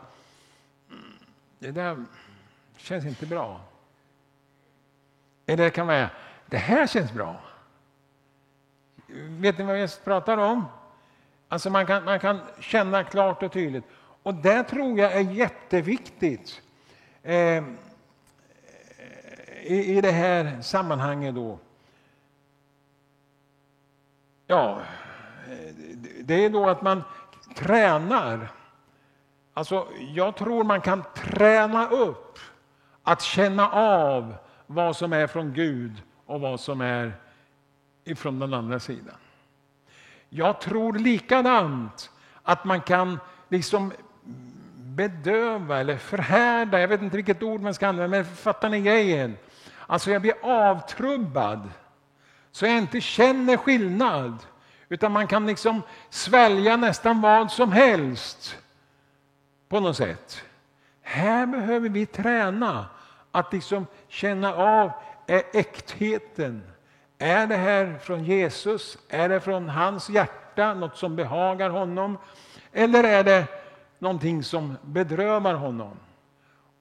det 1.64 1.72
där 1.72 2.05
känns 2.77 3.05
inte 3.05 3.27
bra. 3.27 3.61
Eller 5.46 5.64
det 5.64 5.70
kan 5.70 5.87
vara, 5.87 6.11
det 6.46 6.57
här 6.57 6.87
känns 6.87 7.12
bra. 7.12 7.40
Vet 9.16 9.59
ni 9.59 9.64
vad 9.64 9.79
jag 9.79 10.05
pratar 10.05 10.38
om? 10.38 10.64
Alltså 11.48 11.70
man 11.70 11.87
kan, 11.87 12.05
man 12.05 12.20
kan 12.20 12.40
känna 12.61 13.05
klart 13.05 13.42
och 13.42 13.53
tydligt. 13.53 13.85
Och 14.22 14.35
det 14.35 14.62
tror 14.62 14.98
jag 14.98 15.12
är 15.12 15.20
jätteviktigt 15.20 16.62
eh, 17.22 17.64
i, 19.62 19.96
i 19.96 20.00
det 20.00 20.12
här 20.12 20.61
sammanhanget. 20.62 21.35
då. 21.35 21.59
Ja, 24.46 24.83
eh, 25.50 25.74
det 26.24 26.44
är 26.44 26.50
då 26.50 26.68
att 26.68 26.83
man 26.83 27.03
tränar. 27.55 28.50
Alltså, 29.55 29.88
jag 30.14 30.37
tror 30.37 30.64
man 30.64 30.81
kan 30.81 31.05
träna 31.14 31.88
upp 31.88 32.38
att 33.03 33.23
känna 33.23 33.71
av 33.71 34.35
vad 34.67 34.97
som 34.97 35.12
är 35.12 35.27
från 35.27 35.53
Gud 35.53 36.03
och 36.27 36.40
vad 36.40 36.61
som 36.61 36.81
är 36.81 37.12
ifrån 38.05 38.38
den 38.38 38.55
andra 38.55 38.81
sidan. 38.81 39.14
Jag 40.29 40.61
tror 40.61 40.93
likadant 40.93 42.11
att 42.43 42.64
man 42.64 42.81
kan 42.81 43.21
liksom 43.49 43.93
bedöva 44.77 45.81
eller 45.81 45.97
förhärda, 45.97 46.81
jag 46.81 46.88
vet 46.88 47.03
inte 47.03 47.17
vilket 47.17 47.43
ord 47.43 47.61
man 47.61 47.75
ska 47.75 47.88
använda, 47.88 48.17
men 48.17 48.25
fattar 48.25 48.69
ni 48.69 48.81
grejen? 48.81 49.37
Alltså 49.87 50.11
jag 50.11 50.23
blir 50.23 50.35
avtrubbad 50.43 51.71
så 52.53 52.67
jag 52.67 52.79
inte 52.79 53.01
känner 53.01 53.57
skillnad. 53.57 54.37
Utan 54.88 55.12
man 55.12 55.27
kan 55.27 55.47
liksom 55.47 55.83
svälja 56.11 56.77
nästan 56.77 57.21
vad 57.21 57.53
som 57.53 57.73
helst 57.73 58.59
på 59.68 59.81
något 59.81 59.96
sätt. 59.96 60.42
Här 61.03 61.46
behöver 61.46 61.88
vi 61.88 62.07
träna 62.07 62.87
att 63.31 63.53
liksom 63.53 63.87
känna 64.09 64.55
av 64.55 64.90
är 65.27 65.42
äktheten. 65.53 66.62
Är 67.18 67.46
det 67.46 67.57
här 67.57 67.98
från 68.03 68.24
Jesus? 68.24 68.98
Är 69.09 69.29
det 69.29 69.40
från 69.40 69.68
hans 69.68 70.11
hjärta, 70.11 70.74
något 70.74 70.96
som 70.96 71.16
behagar 71.16 71.70
honom? 71.70 72.18
Eller 72.72 73.05
är 73.05 73.24
det 73.24 73.46
någonting 73.98 74.42
som 74.42 74.77
bedrövar 74.83 75.55
honom? 75.55 75.96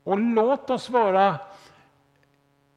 Och 0.03 0.19
låt 0.19 0.69
oss 0.69 0.89
vara 0.89 1.39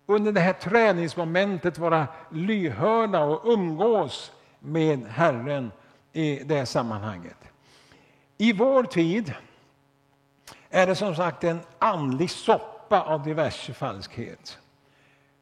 under 0.06 0.32
det 0.32 0.40
här 0.40 0.52
träningsmomentet 0.52 1.78
vara 1.78 2.06
lyhörda 2.30 3.24
och 3.24 3.52
umgås 3.52 4.32
med 4.58 5.06
Herren 5.06 5.72
i 6.12 6.36
det 6.44 6.66
sammanhanget. 6.66 7.36
I 8.38 8.52
vår 8.52 8.82
tid 8.82 9.34
är 10.70 10.86
det 10.86 10.94
som 10.94 11.14
sagt 11.14 11.44
en 11.44 11.60
andlig 11.78 12.30
soppa 12.30 13.00
av 13.00 13.22
diverse 13.22 13.74
falskhet. 13.74 14.58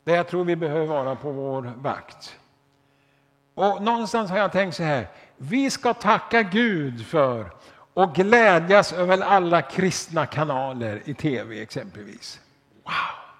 Där 0.04 0.14
jag 0.14 0.28
tror 0.28 0.44
vi 0.44 0.56
behöver 0.56 0.86
vara 0.86 1.16
på 1.16 1.32
vår 1.32 1.72
vakt. 1.76 2.36
Och 3.54 3.82
någonstans 3.82 4.30
har 4.30 4.38
jag 4.38 4.52
tänkt 4.52 4.76
så 4.76 4.82
här, 4.82 5.08
vi 5.36 5.70
ska 5.70 5.94
tacka 5.94 6.42
Gud 6.42 7.06
för 7.06 7.50
och 7.94 8.14
glädjas 8.14 8.92
över 8.92 9.20
alla 9.20 9.62
kristna 9.62 10.26
kanaler 10.26 11.02
i 11.04 11.14
tv 11.14 11.62
exempelvis. 11.62 12.40
Wow! 12.84 12.92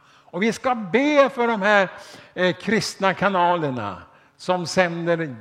Och 0.07 0.43
vi 0.43 0.53
ska 0.53 0.75
be 0.75 1.31
för 1.35 1.47
de 1.47 1.63
här 1.63 1.89
eh, 2.35 2.57
kristna 2.57 3.15
kanalerna 3.15 4.03
som 4.37 4.67
sänder 4.67 5.37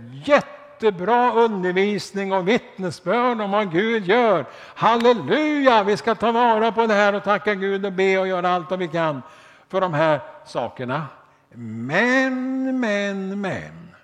jättebra 0.84 1.34
undervisning 1.34 2.34
och 2.34 2.48
vittnesbörd 2.48 3.42
om 3.42 3.52
vad 3.52 3.72
Gud 3.72 4.06
gör. 4.06 4.46
Halleluja! 4.76 5.84
Vi 5.84 5.98
ska 5.98 6.16
ta 6.16 6.32
vara 6.32 6.72
på 6.72 6.88
det 6.88 6.94
här 6.94 7.16
och 7.16 7.24
tacka 7.24 7.56
Gud 7.56 7.86
och 7.86 7.94
be 7.94 8.18
och 8.18 8.28
göra 8.28 8.50
allt 8.50 8.70
vad 8.70 8.80
vi 8.80 8.88
kan 8.88 9.22
för 9.68 9.82
de 9.82 9.94
här 9.94 10.20
sakerna. 10.46 11.08
Men, 11.50 12.80
men, 12.80 13.42
men. 13.42 13.96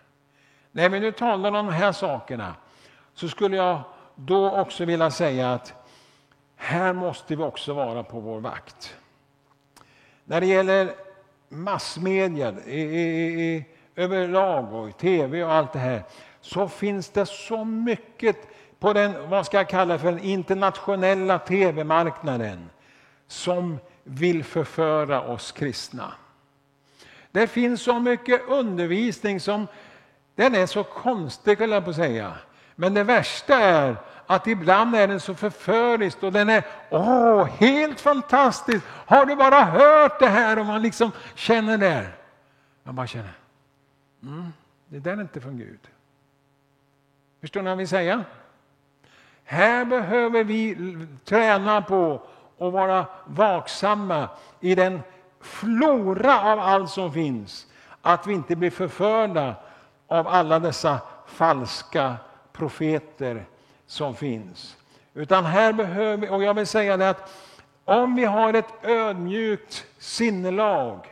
När 0.71 0.89
vi 0.89 0.99
nu 0.99 1.11
talar 1.11 1.49
om 1.49 1.65
de 1.65 1.73
här 1.73 1.91
sakerna 1.91 2.55
så 3.13 3.27
skulle 3.27 3.57
jag 3.57 3.81
då 4.15 4.51
också 4.51 4.85
vilja 4.85 5.11
säga 5.11 5.53
att 5.53 5.73
här 6.55 6.93
måste 6.93 7.35
vi 7.35 7.43
också 7.43 7.73
vara 7.73 8.03
på 8.03 8.19
vår 8.19 8.39
vakt. 8.39 8.95
När 10.25 10.41
det 10.41 10.47
gäller 10.47 10.93
massmedia 11.49 12.53
i, 12.65 12.81
i, 12.81 13.55
i, 13.55 13.65
överlag 13.95 14.73
och 14.73 14.89
i 14.89 14.91
tv 14.91 15.43
och 15.43 15.53
allt 15.53 15.73
det 15.73 15.79
här 15.79 16.03
så 16.49 16.67
finns 16.67 17.09
det 17.09 17.25
så 17.25 17.65
mycket 17.65 18.38
på 18.79 18.93
den, 18.93 19.29
vad 19.29 19.45
ska 19.45 19.57
jag 19.57 19.69
kalla 19.69 19.99
för 19.99 20.12
den 20.12 20.19
internationella 20.19 21.39
tv-marknaden 21.39 22.69
som 23.27 23.77
vill 24.03 24.43
förföra 24.43 25.21
oss 25.21 25.51
kristna. 25.51 26.13
Det 27.31 27.47
finns 27.47 27.81
så 27.81 27.99
mycket 27.99 28.41
undervisning 28.47 29.39
som 29.39 29.67
den 30.35 30.55
är 30.55 30.65
så 30.65 30.83
konstig, 30.83 31.62
jag 31.62 31.83
på 31.83 31.89
att 31.89 31.95
säga. 31.95 32.33
Men 32.75 32.93
det 32.93 33.03
värsta 33.03 33.55
är 33.55 33.95
att 34.25 34.47
ibland 34.47 34.95
är 34.95 35.07
den 35.07 35.19
så 35.19 35.35
förförisk 35.35 36.23
och 36.23 36.31
den 36.31 36.49
är 36.49 36.63
åh, 36.89 37.45
helt 37.45 38.01
fantastisk. 38.01 38.85
Har 38.88 39.25
du 39.25 39.35
bara 39.35 39.63
hört 39.63 40.19
det 40.19 40.29
här? 40.29 40.59
Och 40.59 40.65
man 40.65 40.81
liksom 40.81 41.12
känner 41.35 41.77
det. 41.77 42.07
Man 42.83 42.95
bara 42.95 43.07
känner, 43.07 43.33
mm, 44.23 44.53
det 44.88 44.99
där 44.99 45.17
är 45.17 45.21
inte 45.21 45.41
från 45.41 45.57
Gud. 45.57 45.79
Förstår 47.41 47.62
ni 47.62 47.63
vad 47.63 47.71
jag 47.71 47.78
vill 47.78 47.88
säga? 47.88 48.23
Här 49.43 49.86
behöver 49.86 50.43
vi 50.43 50.78
träna 51.25 51.82
på 51.82 52.21
att 52.60 52.73
vara 52.73 53.06
vaksamma 53.25 54.30
i 54.60 54.75
den 54.75 55.02
flora 55.41 56.52
av 56.54 56.60
allt 56.60 56.89
som 56.89 57.13
finns. 57.13 57.67
Att 58.02 58.28
vi 58.28 58.34
inte 58.34 58.56
blir 58.56 58.71
förförda 58.71 59.56
av 60.08 60.28
alla 60.28 60.60
dessa 60.60 60.99
falska 61.28 62.15
profeter 62.52 63.45
som 63.88 64.15
finns. 64.15 64.78
Utan 65.13 65.45
här 65.45 65.73
behöver 65.73 66.17
vi, 66.17 66.30
och 66.30 66.43
jag 66.43 66.54
vill 66.54 66.67
säga 66.67 66.97
det 66.97 67.10
att 67.10 67.34
om 67.86 68.15
vi 68.15 68.25
har 68.25 68.54
ett 68.54 68.73
ödmjukt 68.86 69.86
sinnelag 69.97 71.08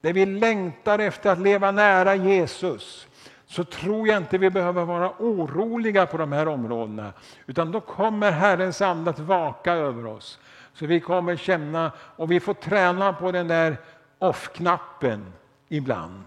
där 0.00 0.12
vi 0.12 0.26
längtar 0.26 0.98
efter 0.98 1.32
att 1.32 1.38
leva 1.38 1.70
nära 1.70 2.14
Jesus 2.14 3.08
så 3.48 3.64
tror 3.64 4.08
jag 4.08 4.16
inte 4.16 4.38
vi 4.38 4.50
behöver 4.50 4.84
vara 4.84 5.12
oroliga 5.18 6.06
på 6.06 6.16
de 6.16 6.32
här 6.32 6.48
områdena. 6.48 7.12
Utan 7.46 7.72
då 7.72 7.80
kommer 7.80 8.32
Herrens 8.32 8.82
ande 8.82 9.10
att 9.10 9.18
vaka 9.18 9.72
över 9.72 10.06
oss. 10.06 10.40
Så 10.72 10.86
vi 10.86 11.00
kommer 11.00 11.36
känna, 11.36 11.92
och 11.98 12.30
vi 12.30 12.40
får 12.40 12.54
träna 12.54 13.12
på 13.12 13.32
den 13.32 13.48
där 13.48 13.76
off-knappen 14.18 15.32
ibland. 15.68 16.22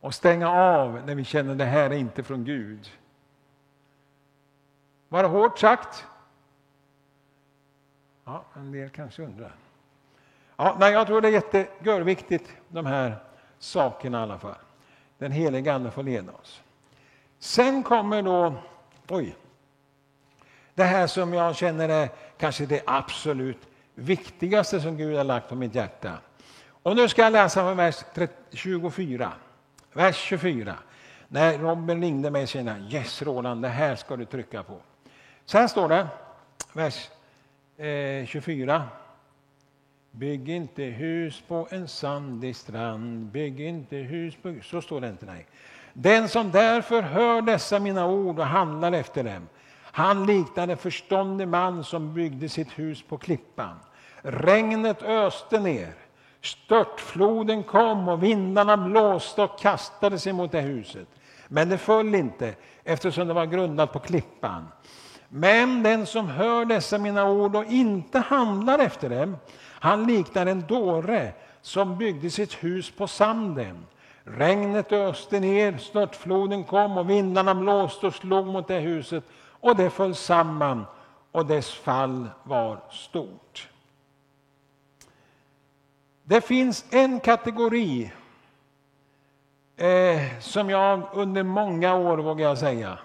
Och 0.00 0.14
stänga 0.14 0.50
av 0.50 1.02
när 1.06 1.14
vi 1.14 1.24
känner 1.24 1.52
att 1.52 1.58
det 1.58 1.64
här 1.64 1.90
är 1.90 1.96
inte 1.96 2.22
från 2.22 2.44
Gud. 2.44 2.90
Var 5.08 5.22
det 5.22 5.28
hårt 5.28 5.58
sagt? 5.58 6.06
Ja, 8.24 8.44
en 8.54 8.72
del 8.72 8.90
kanske 8.90 9.22
undrar. 9.22 9.54
Ja, 10.56 10.76
nej, 10.80 10.92
jag 10.92 11.06
tror 11.06 11.20
det 11.20 11.28
är 11.28 11.32
jättegörviktigt, 11.32 12.56
de 12.68 12.86
här 12.86 13.16
sakerna 13.58 14.18
i 14.20 14.22
alla 14.22 14.38
fall. 14.38 14.54
Den 15.20 15.32
helige 15.32 15.72
Ande 15.72 15.90
får 15.90 16.02
leda 16.02 16.32
oss. 16.32 16.62
Sen 17.38 17.82
kommer 17.82 18.22
då, 18.22 18.54
oj, 19.08 19.36
det 20.74 20.84
här 20.84 21.06
som 21.06 21.34
jag 21.34 21.56
känner 21.56 21.88
är 21.88 22.08
kanske 22.38 22.66
det 22.66 22.82
absolut 22.86 23.68
viktigaste 23.94 24.80
som 24.80 24.96
Gud 24.96 25.16
har 25.16 25.24
lagt 25.24 25.48
på 25.48 25.54
mitt 25.54 25.74
hjärta. 25.74 26.12
Och 26.82 26.96
nu 26.96 27.08
ska 27.08 27.22
jag 27.22 27.32
läsa 27.32 27.60
från 27.60 27.76
vers 27.76 28.04
24. 28.52 29.32
Vers 29.92 30.16
24. 30.16 30.74
När 31.28 31.58
Robin 31.58 32.00
ringde 32.00 32.30
mig 32.30 32.42
och 32.42 32.48
sa 32.48 32.58
yes 32.58 33.22
Roland, 33.22 33.62
det 33.62 33.68
här 33.68 33.96
ska 33.96 34.16
du 34.16 34.24
trycka 34.24 34.62
på. 34.62 34.76
Så 35.44 35.58
här 35.58 35.68
står 35.68 35.88
det, 35.88 36.08
vers 36.72 37.08
eh, 37.76 38.26
24. 38.26 38.82
Bygg 40.10 40.48
inte 40.48 40.82
hus 40.82 41.42
på 41.48 41.68
en 41.70 41.88
sandig 41.88 42.56
strand, 42.56 43.26
bygg 43.26 43.60
inte 43.60 43.96
hus 43.96 44.34
på... 44.42 44.54
Så 44.62 44.82
står 44.82 45.00
det 45.00 45.08
inte, 45.08 45.26
nej. 45.26 45.46
Den 45.92 46.28
som 46.28 46.50
därför 46.50 47.02
hör 47.02 47.42
dessa 47.42 47.78
mina 47.78 48.06
ord 48.06 48.38
och 48.38 48.46
handlar 48.46 48.92
efter 48.92 49.24
dem, 49.24 49.48
han 49.82 50.26
liknar 50.26 50.68
en 50.68 50.76
förståndig 50.76 51.48
man 51.48 51.84
som 51.84 52.14
byggde 52.14 52.48
sitt 52.48 52.78
hus 52.78 53.02
på 53.02 53.18
klippan. 53.18 53.76
Regnet 54.22 55.02
öste 55.02 55.60
ner, 55.60 55.94
störtfloden 56.40 57.62
kom 57.62 58.08
och 58.08 58.22
vindarna 58.22 58.76
blåste 58.76 59.42
och 59.42 59.58
kastade 59.58 60.18
sig 60.18 60.32
mot 60.32 60.52
det 60.52 60.60
huset. 60.60 61.08
Men 61.48 61.68
det 61.68 61.78
föll 61.78 62.14
inte, 62.14 62.54
eftersom 62.84 63.28
det 63.28 63.34
var 63.34 63.46
grundat 63.46 63.92
på 63.92 63.98
klippan. 63.98 64.68
Men 65.28 65.82
den 65.82 66.06
som 66.06 66.28
hör 66.28 66.64
dessa 66.64 66.98
mina 66.98 67.30
ord 67.30 67.56
och 67.56 67.64
inte 67.64 68.18
handlar 68.18 68.78
efter 68.78 69.10
dem, 69.10 69.36
han 69.80 70.06
liknar 70.06 70.46
en 70.46 70.66
dåre 70.66 71.32
som 71.62 71.98
byggde 71.98 72.30
sitt 72.30 72.52
hus 72.64 72.90
på 72.90 73.06
sanden. 73.06 73.86
Regnet 74.24 74.92
öste 74.92 75.40
ner, 75.40 75.78
störtfloden 75.78 76.64
kom 76.64 76.98
och 76.98 77.10
vindarna 77.10 77.54
blåste 77.54 78.06
och 78.06 78.14
slog 78.14 78.46
mot 78.46 78.68
det 78.68 78.80
huset 78.80 79.24
och 79.60 79.76
det 79.76 79.90
föll 79.90 80.14
samman 80.14 80.86
och 81.32 81.46
dess 81.46 81.70
fall 81.74 82.28
var 82.42 82.80
stort. 82.90 83.68
Det 86.22 86.40
finns 86.40 86.84
en 86.90 87.20
kategori 87.20 88.12
eh, 89.76 90.38
som 90.40 90.70
jag 90.70 91.02
under 91.12 91.42
många 91.42 91.94
år, 91.94 92.18
vågar 92.18 92.48
jag 92.48 92.58
säga, 92.58 92.98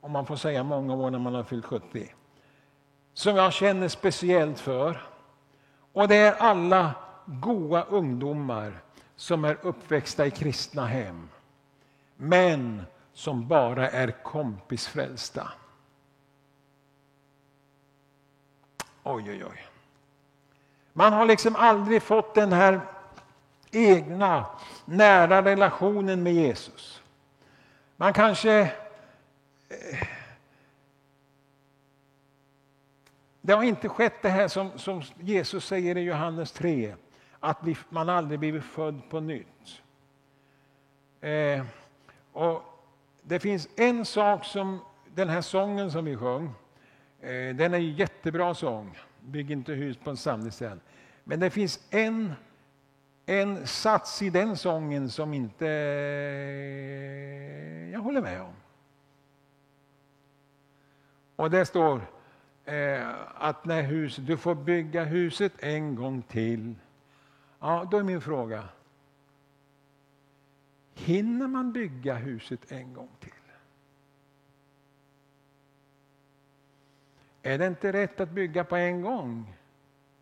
om 0.00 0.12
man 0.12 0.26
får 0.26 0.36
säga 0.36 0.62
många 0.62 0.94
år 0.94 1.10
när 1.10 1.18
man 1.18 1.34
har 1.34 1.42
fyllt 1.42 1.64
70, 1.64 2.14
som 3.14 3.36
jag 3.36 3.52
känner 3.52 3.88
speciellt 3.88 4.60
för. 4.60 5.09
Och 5.92 6.08
det 6.08 6.16
är 6.16 6.32
alla 6.32 6.94
goa 7.26 7.82
ungdomar 7.82 8.72
som 9.16 9.44
är 9.44 9.58
uppväxta 9.62 10.26
i 10.26 10.30
kristna 10.30 10.86
hem, 10.86 11.28
men 12.16 12.82
som 13.12 13.48
bara 13.48 13.90
är 13.90 14.10
kompisfrälsta. 14.22 15.52
Oj, 19.02 19.30
oj, 19.30 19.44
oj. 19.44 19.66
Man 20.92 21.12
har 21.12 21.26
liksom 21.26 21.56
aldrig 21.56 22.02
fått 22.02 22.34
den 22.34 22.52
här 22.52 22.80
egna 23.70 24.46
nära 24.84 25.42
relationen 25.44 26.22
med 26.22 26.34
Jesus. 26.34 27.02
Man 27.96 28.12
kanske 28.12 28.60
eh, 29.68 30.08
det 33.50 33.56
har 33.56 33.62
inte 33.62 33.88
skett 33.88 34.22
det 34.22 34.28
här 34.28 34.48
som, 34.48 34.78
som 34.78 35.02
Jesus 35.20 35.66
säger 35.66 35.96
i 35.96 36.00
Johannes 36.00 36.52
3, 36.52 36.94
att 37.40 37.60
bli, 37.60 37.76
man 37.88 38.08
aldrig 38.08 38.38
blivit 38.38 38.64
född 38.64 39.00
på 39.10 39.20
nytt. 39.20 39.82
Eh, 41.20 41.64
och 42.32 42.62
det 43.22 43.40
finns 43.40 43.68
en 43.76 44.04
sak 44.04 44.44
som 44.44 44.78
den 45.14 45.28
här 45.28 45.40
sången 45.40 45.90
som 45.90 46.04
vi 46.04 46.16
sjöng, 46.16 46.44
eh, 47.20 47.54
den 47.54 47.74
är 47.74 47.78
en 47.78 47.92
jättebra 47.92 48.54
sång. 48.54 48.98
Bygg 49.20 49.50
inte 49.50 49.72
hus 49.72 49.96
på 49.96 50.10
en 50.10 50.16
sandig 50.16 50.52
sten. 50.52 50.80
Men 51.24 51.40
det 51.40 51.50
finns 51.50 51.80
en, 51.90 52.32
en 53.26 53.66
sats 53.66 54.22
i 54.22 54.30
den 54.30 54.56
sången 54.56 55.10
som 55.10 55.34
inte 55.34 55.66
eh, 55.66 56.50
jag 57.90 58.00
håller 58.00 58.20
med 58.22 58.42
om. 58.42 58.54
Och 61.36 61.50
det 61.50 61.66
står 61.66 62.00
eh, 62.70 63.08
att 63.34 63.64
när 63.64 63.82
huset, 63.82 64.26
du 64.26 64.36
får 64.36 64.54
bygga 64.54 65.04
huset 65.04 65.52
en 65.58 65.94
gång 65.94 66.22
till. 66.22 66.74
Ja, 67.60 67.88
då 67.90 67.96
är 67.96 68.02
min 68.02 68.20
fråga. 68.20 68.68
Hinner 70.94 71.48
man 71.48 71.72
bygga 71.72 72.14
huset 72.14 72.72
en 72.72 72.94
gång 72.94 73.08
till? 73.20 73.32
Är 77.42 77.58
det 77.58 77.66
inte 77.66 77.92
rätt 77.92 78.20
att 78.20 78.30
bygga 78.30 78.64
på 78.64 78.76
en 78.76 79.02
gång 79.02 79.56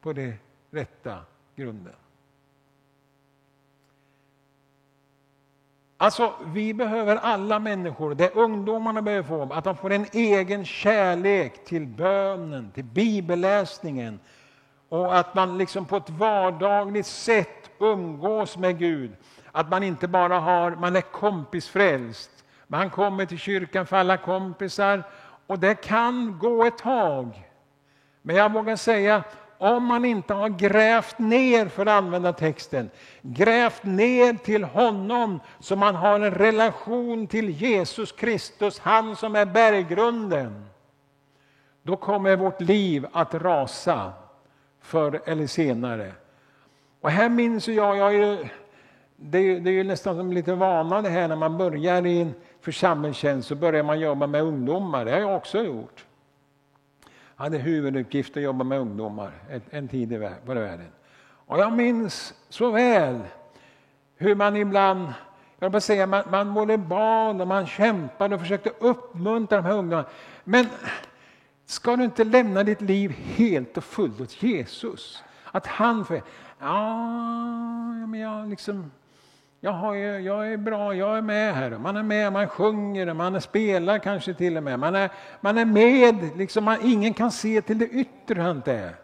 på 0.00 0.12
den 0.12 0.34
rätta 0.70 1.24
grunden? 1.56 1.94
Alltså, 6.00 6.32
vi 6.44 6.74
behöver 6.74 7.16
alla 7.16 7.58
människor, 7.58 8.14
det 8.14 8.30
ungdomarna 8.34 9.02
behöver 9.02 9.28
få, 9.28 9.52
att 9.52 9.64
de 9.64 9.76
får 9.76 9.92
en 9.92 10.06
egen 10.12 10.64
kärlek 10.64 11.64
till 11.64 11.86
bönen, 11.86 12.70
till 12.70 12.84
bibelläsningen 12.84 14.20
och 14.88 15.18
att 15.18 15.34
man 15.34 15.58
liksom 15.58 15.84
på 15.86 15.96
ett 15.96 16.10
vardagligt 16.10 17.06
sätt 17.06 17.70
umgås 17.78 18.56
med 18.56 18.78
Gud. 18.78 19.16
Att 19.52 19.70
man 19.70 19.82
inte 19.82 20.08
bara 20.08 20.38
har, 20.38 20.70
man 20.70 20.96
är 20.96 21.00
kompisfrälst. 21.00 22.30
Man 22.66 22.90
kommer 22.90 23.26
till 23.26 23.38
kyrkan 23.38 23.86
för 23.86 23.96
alla 23.96 24.16
kompisar 24.16 25.02
och 25.46 25.58
det 25.58 25.74
kan 25.74 26.38
gå 26.38 26.64
ett 26.64 26.78
tag. 26.78 27.48
Men 28.22 28.36
jag 28.36 28.52
vågar 28.52 28.76
säga, 28.76 29.22
om 29.58 29.84
man 29.84 30.04
inte 30.04 30.34
har 30.34 30.48
grävt 30.48 31.18
ner, 31.18 31.68
för 31.68 31.82
att 31.82 31.88
använda 31.88 32.32
texten, 32.32 32.90
grävt 33.22 33.84
ner 33.84 34.34
till 34.34 34.64
honom 34.64 35.40
så 35.60 35.76
man 35.76 35.94
har 35.94 36.20
en 36.20 36.34
relation 36.34 37.26
till 37.26 37.50
Jesus 37.50 38.12
Kristus, 38.12 38.78
han 38.78 39.16
som 39.16 39.36
är 39.36 39.46
berggrunden. 39.46 40.64
Då 41.82 41.96
kommer 41.96 42.36
vårt 42.36 42.60
liv 42.60 43.06
att 43.12 43.34
rasa 43.34 44.12
förr 44.80 45.20
eller 45.24 45.46
senare. 45.46 46.12
Och 47.00 47.10
här 47.10 47.28
minns 47.28 47.68
jag, 47.68 47.96
jag 47.96 48.14
är, 48.14 48.52
det, 49.16 49.38
är, 49.38 49.60
det 49.60 49.70
är 49.70 49.74
ju 49.74 49.84
nästan 49.84 50.16
som 50.16 50.32
lite 50.32 50.54
vana 50.54 51.02
det 51.02 51.08
här 51.08 51.28
när 51.28 51.36
man 51.36 51.58
börjar 51.58 52.06
i 52.06 52.20
en 52.20 52.34
församlingstjänst 52.60 53.48
så 53.48 53.54
börjar 53.54 53.82
man 53.82 54.00
jobba 54.00 54.26
med 54.26 54.42
ungdomar, 54.42 55.04
det 55.04 55.10
har 55.10 55.18
jag 55.18 55.36
också 55.36 55.64
gjort. 55.64 56.04
Jag 57.38 57.44
hade 57.44 57.58
huvuduppgift 57.58 58.36
att 58.36 58.42
jobba 58.42 58.64
med 58.64 58.78
ungdomar 58.78 59.32
en 59.70 59.88
tid 59.88 60.12
i 60.12 60.16
världen. 60.16 60.92
Och 61.46 61.58
jag 61.58 61.72
minns 61.72 62.34
så 62.48 62.70
väl 62.70 63.20
hur 64.16 64.34
man 64.34 64.56
ibland 64.56 65.12
jag 65.58 65.70
vill 65.70 65.80
säga, 65.80 66.06
man, 66.06 66.24
man 66.30 66.54
både 66.54 66.78
barn 66.78 67.40
och 67.40 67.48
man 67.48 67.66
kämpade 67.66 68.34
och 68.34 68.40
försökte 68.40 68.70
uppmuntra 68.78 69.56
de 69.56 69.64
här 69.64 69.72
ungdomarna. 69.72 70.08
Men 70.44 70.66
ska 71.66 71.96
du 71.96 72.04
inte 72.04 72.24
lämna 72.24 72.64
ditt 72.64 72.80
liv 72.80 73.10
helt 73.10 73.76
och 73.76 73.84
fullt 73.84 74.20
åt 74.20 74.42
Jesus? 74.42 75.24
Att 75.44 75.66
han 75.66 76.04
får... 76.04 76.22
Ja, 76.58 77.06
men 78.06 78.20
jag 78.20 78.48
liksom... 78.48 78.90
Jag, 79.60 79.72
har, 79.72 79.94
jag 79.94 80.52
är 80.52 80.56
bra, 80.56 80.94
jag 80.94 81.18
är 81.18 81.22
med 81.22 81.54
här. 81.54 81.70
Man 81.70 81.96
är 81.96 82.02
med, 82.02 82.32
man 82.32 82.48
sjunger, 82.48 83.14
man 83.14 83.40
spelar 83.40 83.98
kanske 83.98 84.34
till 84.34 84.56
och 84.56 84.62
med. 84.62 84.78
Man 84.78 84.94
är, 84.94 85.10
man 85.40 85.58
är 85.58 85.64
med, 85.64 86.36
liksom 86.36 86.64
man, 86.64 86.78
ingen 86.82 87.14
kan 87.14 87.32
se 87.32 87.62
till 87.62 87.78
det 87.78 87.88
yttre 87.88 88.40
han 88.40 88.62
är. 88.66 88.94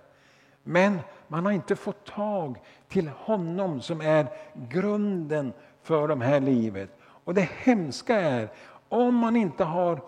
Men 0.62 1.00
man 1.28 1.44
har 1.44 1.52
inte 1.52 1.76
fått 1.76 2.06
tag 2.06 2.60
till 2.88 3.08
honom 3.08 3.80
som 3.80 4.00
är 4.00 4.26
grunden 4.54 5.52
för 5.82 6.08
det 6.08 6.24
här 6.24 6.40
livet. 6.40 6.90
Och 7.00 7.34
det 7.34 7.48
hemska 7.58 8.20
är, 8.20 8.48
om 8.88 9.14
man 9.14 9.36
inte 9.36 9.64
har 9.64 10.00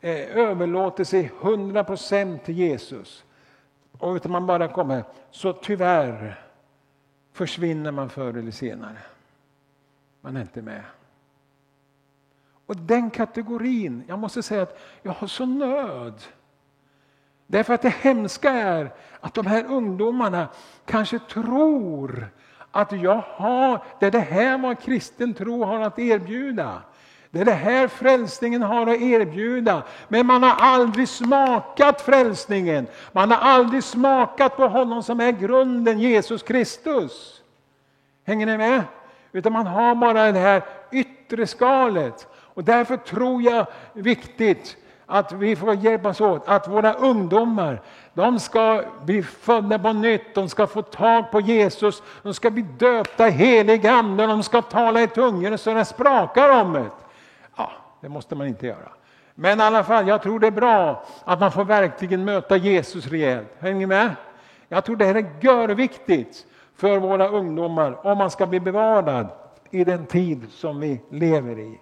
eh, 0.00 0.36
överlåtit 0.36 1.08
sig 1.08 1.30
100% 1.40 2.38
till 2.38 2.58
Jesus, 2.58 3.24
och 3.98 4.14
utan 4.14 4.32
man 4.32 4.46
bara 4.46 4.68
kommer, 4.68 5.04
så 5.30 5.52
tyvärr 5.52 6.40
försvinner 7.32 7.90
man 7.90 8.10
förr 8.10 8.38
eller 8.38 8.50
senare. 8.50 8.98
Man 10.24 10.36
är 10.36 10.40
inte 10.40 10.62
med. 10.62 10.82
Och 12.66 12.76
den 12.76 13.10
kategorin, 13.10 14.04
jag 14.06 14.18
måste 14.18 14.42
säga 14.42 14.62
att 14.62 14.78
jag 15.02 15.12
har 15.12 15.26
så 15.26 15.46
nöd. 15.46 16.22
Därför 17.46 17.74
att 17.74 17.82
det 17.82 17.94
hemska 17.94 18.50
är 18.50 18.92
att 19.20 19.34
de 19.34 19.46
här 19.46 19.64
ungdomarna 19.64 20.48
kanske 20.84 21.18
tror 21.18 22.28
att 22.70 22.92
jag 22.92 23.22
har, 23.26 23.84
det 24.00 24.06
är 24.06 24.10
det 24.10 24.18
här 24.18 24.58
vad 24.58 24.80
kristen 24.80 25.34
tro 25.34 25.64
har 25.64 25.80
att 25.80 25.98
erbjuda. 25.98 26.82
Det 27.30 27.40
är 27.40 27.44
det 27.44 27.52
här 27.52 27.88
frälsningen 27.88 28.62
har 28.62 28.86
att 28.86 29.00
erbjuda. 29.00 29.82
Men 30.08 30.26
man 30.26 30.42
har 30.42 30.54
aldrig 30.58 31.08
smakat 31.08 32.00
frälsningen. 32.00 32.86
Man 33.12 33.30
har 33.30 33.38
aldrig 33.38 33.84
smakat 33.84 34.56
på 34.56 34.68
honom 34.68 35.02
som 35.02 35.20
är 35.20 35.32
grunden, 35.32 36.00
Jesus 36.00 36.42
Kristus. 36.42 37.42
Hänger 38.24 38.46
ni 38.46 38.58
med? 38.58 38.82
Utan 39.34 39.52
man 39.52 39.66
har 39.66 39.94
bara 39.94 40.32
det 40.32 40.38
här 40.38 40.62
yttre 40.92 41.46
skalet. 41.46 42.28
Och 42.34 42.64
därför 42.64 42.96
tror 42.96 43.42
jag 43.42 43.66
viktigt 43.92 44.76
att 45.06 45.32
vi 45.32 45.56
får 45.56 45.74
hjälpas 45.74 46.20
åt, 46.20 46.48
att 46.48 46.68
våra 46.68 46.92
ungdomar 46.92 47.82
de 48.14 48.40
ska 48.40 48.82
bli 49.04 49.22
födda 49.22 49.78
på 49.78 49.92
nytt, 49.92 50.34
de 50.34 50.48
ska 50.48 50.66
få 50.66 50.82
tag 50.82 51.30
på 51.30 51.40
Jesus, 51.40 52.02
de 52.22 52.34
ska 52.34 52.50
bli 52.50 52.62
döpta 52.62 53.28
i 53.28 53.30
helig 53.30 53.86
ande, 53.86 54.26
de 54.26 54.42
ska 54.42 54.62
tala 54.62 55.02
i 55.02 55.06
tungor 55.06 55.56
så 55.56 55.74
det 55.74 55.84
sprakar 55.84 56.60
om 56.60 56.72
det. 56.72 56.90
Ja, 57.56 57.72
det 58.00 58.08
måste 58.08 58.34
man 58.34 58.46
inte 58.46 58.66
göra. 58.66 58.88
Men 59.34 59.60
i 59.60 59.62
alla 59.62 59.84
fall, 59.84 60.08
jag 60.08 60.22
tror 60.22 60.40
det 60.40 60.46
är 60.46 60.50
bra 60.50 61.04
att 61.24 61.40
man 61.40 61.52
får 61.52 61.64
verkligen 61.64 62.24
möta 62.24 62.56
Jesus 62.56 63.06
rejält. 63.06 63.56
Hänger 63.58 63.78
ni 63.78 63.86
med? 63.86 64.10
Jag 64.68 64.84
tror 64.84 64.96
det 64.96 65.04
här 65.04 65.14
är 65.14 65.30
görviktigt 65.40 66.46
för 66.74 66.98
våra 66.98 67.28
ungdomar 67.28 68.06
om 68.06 68.18
man 68.18 68.30
ska 68.30 68.46
bli 68.46 68.60
bevarad 68.60 69.28
i 69.70 69.84
den 69.84 70.06
tid 70.06 70.46
som 70.50 70.80
vi 70.80 71.00
lever 71.10 71.58
i. 71.58 71.80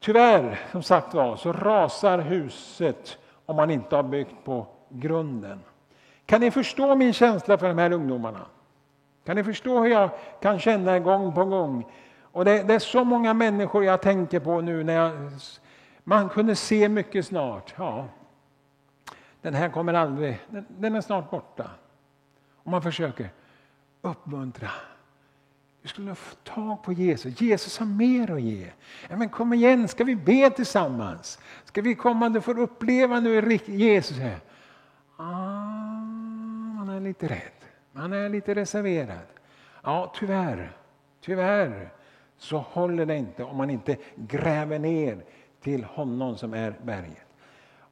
Tyvärr, 0.00 0.60
som 0.72 0.82
sagt 0.82 1.14
var, 1.14 1.36
så 1.36 1.52
rasar 1.52 2.18
huset 2.18 3.18
om 3.46 3.56
man 3.56 3.70
inte 3.70 3.96
har 3.96 4.02
byggt 4.02 4.44
på 4.44 4.66
grunden. 4.88 5.60
Kan 6.26 6.40
ni 6.40 6.50
förstå 6.50 6.94
min 6.94 7.12
känsla 7.12 7.58
för 7.58 7.68
de 7.68 7.78
här 7.78 7.92
ungdomarna? 7.92 8.46
Kan 9.24 9.36
ni 9.36 9.44
förstå 9.44 9.78
hur 9.78 9.90
jag 9.90 10.10
kan 10.40 10.58
känna 10.58 10.98
gång 10.98 11.34
på 11.34 11.44
gång? 11.44 11.86
Och 12.20 12.44
det, 12.44 12.62
det 12.62 12.74
är 12.74 12.78
så 12.78 13.04
många 13.04 13.34
människor 13.34 13.84
jag 13.84 14.02
tänker 14.02 14.40
på 14.40 14.60
nu 14.60 14.84
när 14.84 14.94
jag, 14.94 15.12
man 16.04 16.28
kunde 16.28 16.56
se 16.56 16.88
mycket 16.88 17.26
snart. 17.26 17.74
Ja, 17.78 18.04
den 19.40 19.54
här 19.54 19.68
kommer 19.68 19.94
aldrig, 19.94 20.38
den, 20.48 20.66
den 20.68 20.94
är 20.94 21.00
snart 21.00 21.30
borta. 21.30 21.70
Och 22.66 22.72
man 22.72 22.82
försöker 22.82 23.30
uppmuntra. 24.02 24.70
Du 25.82 25.88
skulle 25.88 26.14
få 26.14 26.36
tag 26.36 26.82
på 26.82 26.92
Jesus. 26.92 27.40
Jesus 27.40 27.78
har 27.78 27.86
mer 27.86 28.30
att 28.30 28.40
ge. 28.40 28.66
Ja, 29.08 29.16
men 29.16 29.28
kom 29.28 29.52
igen, 29.52 29.88
ska 29.88 30.04
vi 30.04 30.16
be 30.16 30.50
tillsammans? 30.50 31.38
Ska 31.64 31.82
vi 31.82 31.94
komma, 31.94 32.26
och 32.26 32.44
få 32.44 32.52
uppleva 32.52 33.20
nu 33.20 33.58
Jesus 33.66 34.16
här. 34.18 34.38
Ah, 35.16 35.24
man 36.76 36.88
är 36.88 37.00
lite 37.00 37.26
rädd. 37.26 37.52
Man 37.92 38.12
är 38.12 38.28
lite 38.28 38.54
reserverad. 38.54 39.26
Ja, 39.82 40.12
tyvärr, 40.16 40.72
tyvärr 41.20 41.92
så 42.38 42.58
håller 42.58 43.06
det 43.06 43.16
inte 43.16 43.44
om 43.44 43.56
man 43.56 43.70
inte 43.70 43.96
gräver 44.16 44.78
ner 44.78 45.24
till 45.60 45.84
honom 45.84 46.36
som 46.36 46.54
är 46.54 46.74
berget. 46.82 47.26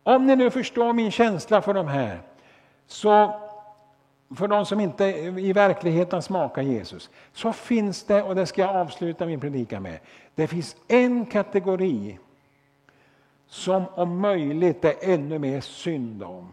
Om 0.02 0.26
ni 0.26 0.36
nu 0.36 0.50
förstår 0.50 0.92
min 0.92 1.10
känsla 1.10 1.62
för 1.62 1.74
de 1.74 1.88
här 1.88 2.22
så 2.86 3.43
för 4.36 4.48
de 4.48 4.66
som 4.66 4.80
inte 4.80 5.04
i 5.38 5.52
verkligheten 5.52 6.22
smakar 6.22 6.62
Jesus, 6.62 7.10
så 7.32 7.52
finns 7.52 8.04
det, 8.04 8.22
och 8.22 8.34
det 8.34 8.46
ska 8.46 8.62
jag 8.62 8.76
avsluta 8.76 9.26
min 9.26 9.40
predikan 9.40 9.82
med, 9.82 9.98
det 10.34 10.46
finns 10.46 10.76
en 10.88 11.26
kategori 11.26 12.18
som 13.46 13.84
om 13.94 14.20
möjligt 14.20 14.84
är 14.84 14.94
ännu 15.00 15.38
mer 15.38 15.60
synd 15.60 16.22
om. 16.22 16.48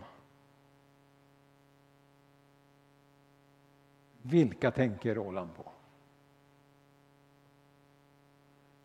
Vilka 4.22 4.72
tänker 4.72 5.16
Roland 5.16 5.56
på? 5.56 5.64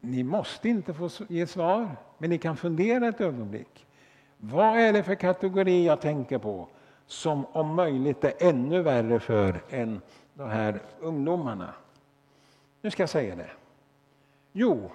Ni 0.00 0.22
måste 0.22 0.68
inte 0.68 0.94
få 0.94 1.08
ge 1.28 1.46
svar, 1.46 1.96
men 2.18 2.30
ni 2.30 2.38
kan 2.38 2.56
fundera 2.56 3.08
ett 3.08 3.20
ögonblick. 3.20 3.86
Vad 4.38 4.78
är 4.78 4.92
det 4.92 5.02
för 5.02 5.14
kategori 5.14 5.86
jag 5.86 6.00
tänker 6.00 6.38
på 6.38 6.68
som 7.06 7.46
om 7.52 7.74
möjligt 7.74 8.24
är 8.24 8.32
ännu 8.38 8.82
värre 8.82 9.20
för 9.20 9.62
än 9.70 10.00
de 10.34 10.48
här 10.48 10.80
ungdomarna. 11.00 11.74
Nu 12.80 12.90
ska 12.90 13.02
jag 13.02 13.10
säga 13.10 13.36
det. 13.36 13.50
Jo, 14.52 14.90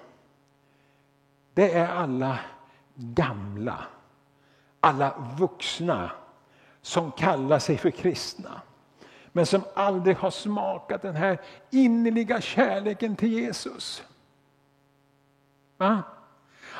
det 1.53 1.73
är 1.73 1.87
alla 1.87 2.39
gamla, 2.95 3.85
alla 4.79 5.35
vuxna 5.39 6.11
som 6.81 7.11
kallar 7.11 7.59
sig 7.59 7.77
för 7.77 7.91
kristna 7.91 8.61
men 9.31 9.45
som 9.45 9.61
aldrig 9.73 10.17
har 10.17 10.31
smakat 10.31 11.01
den 11.01 11.15
här 11.15 11.41
innerliga 11.69 12.41
kärleken 12.41 13.15
till 13.15 13.33
Jesus. 13.33 14.03
Va? 15.77 16.03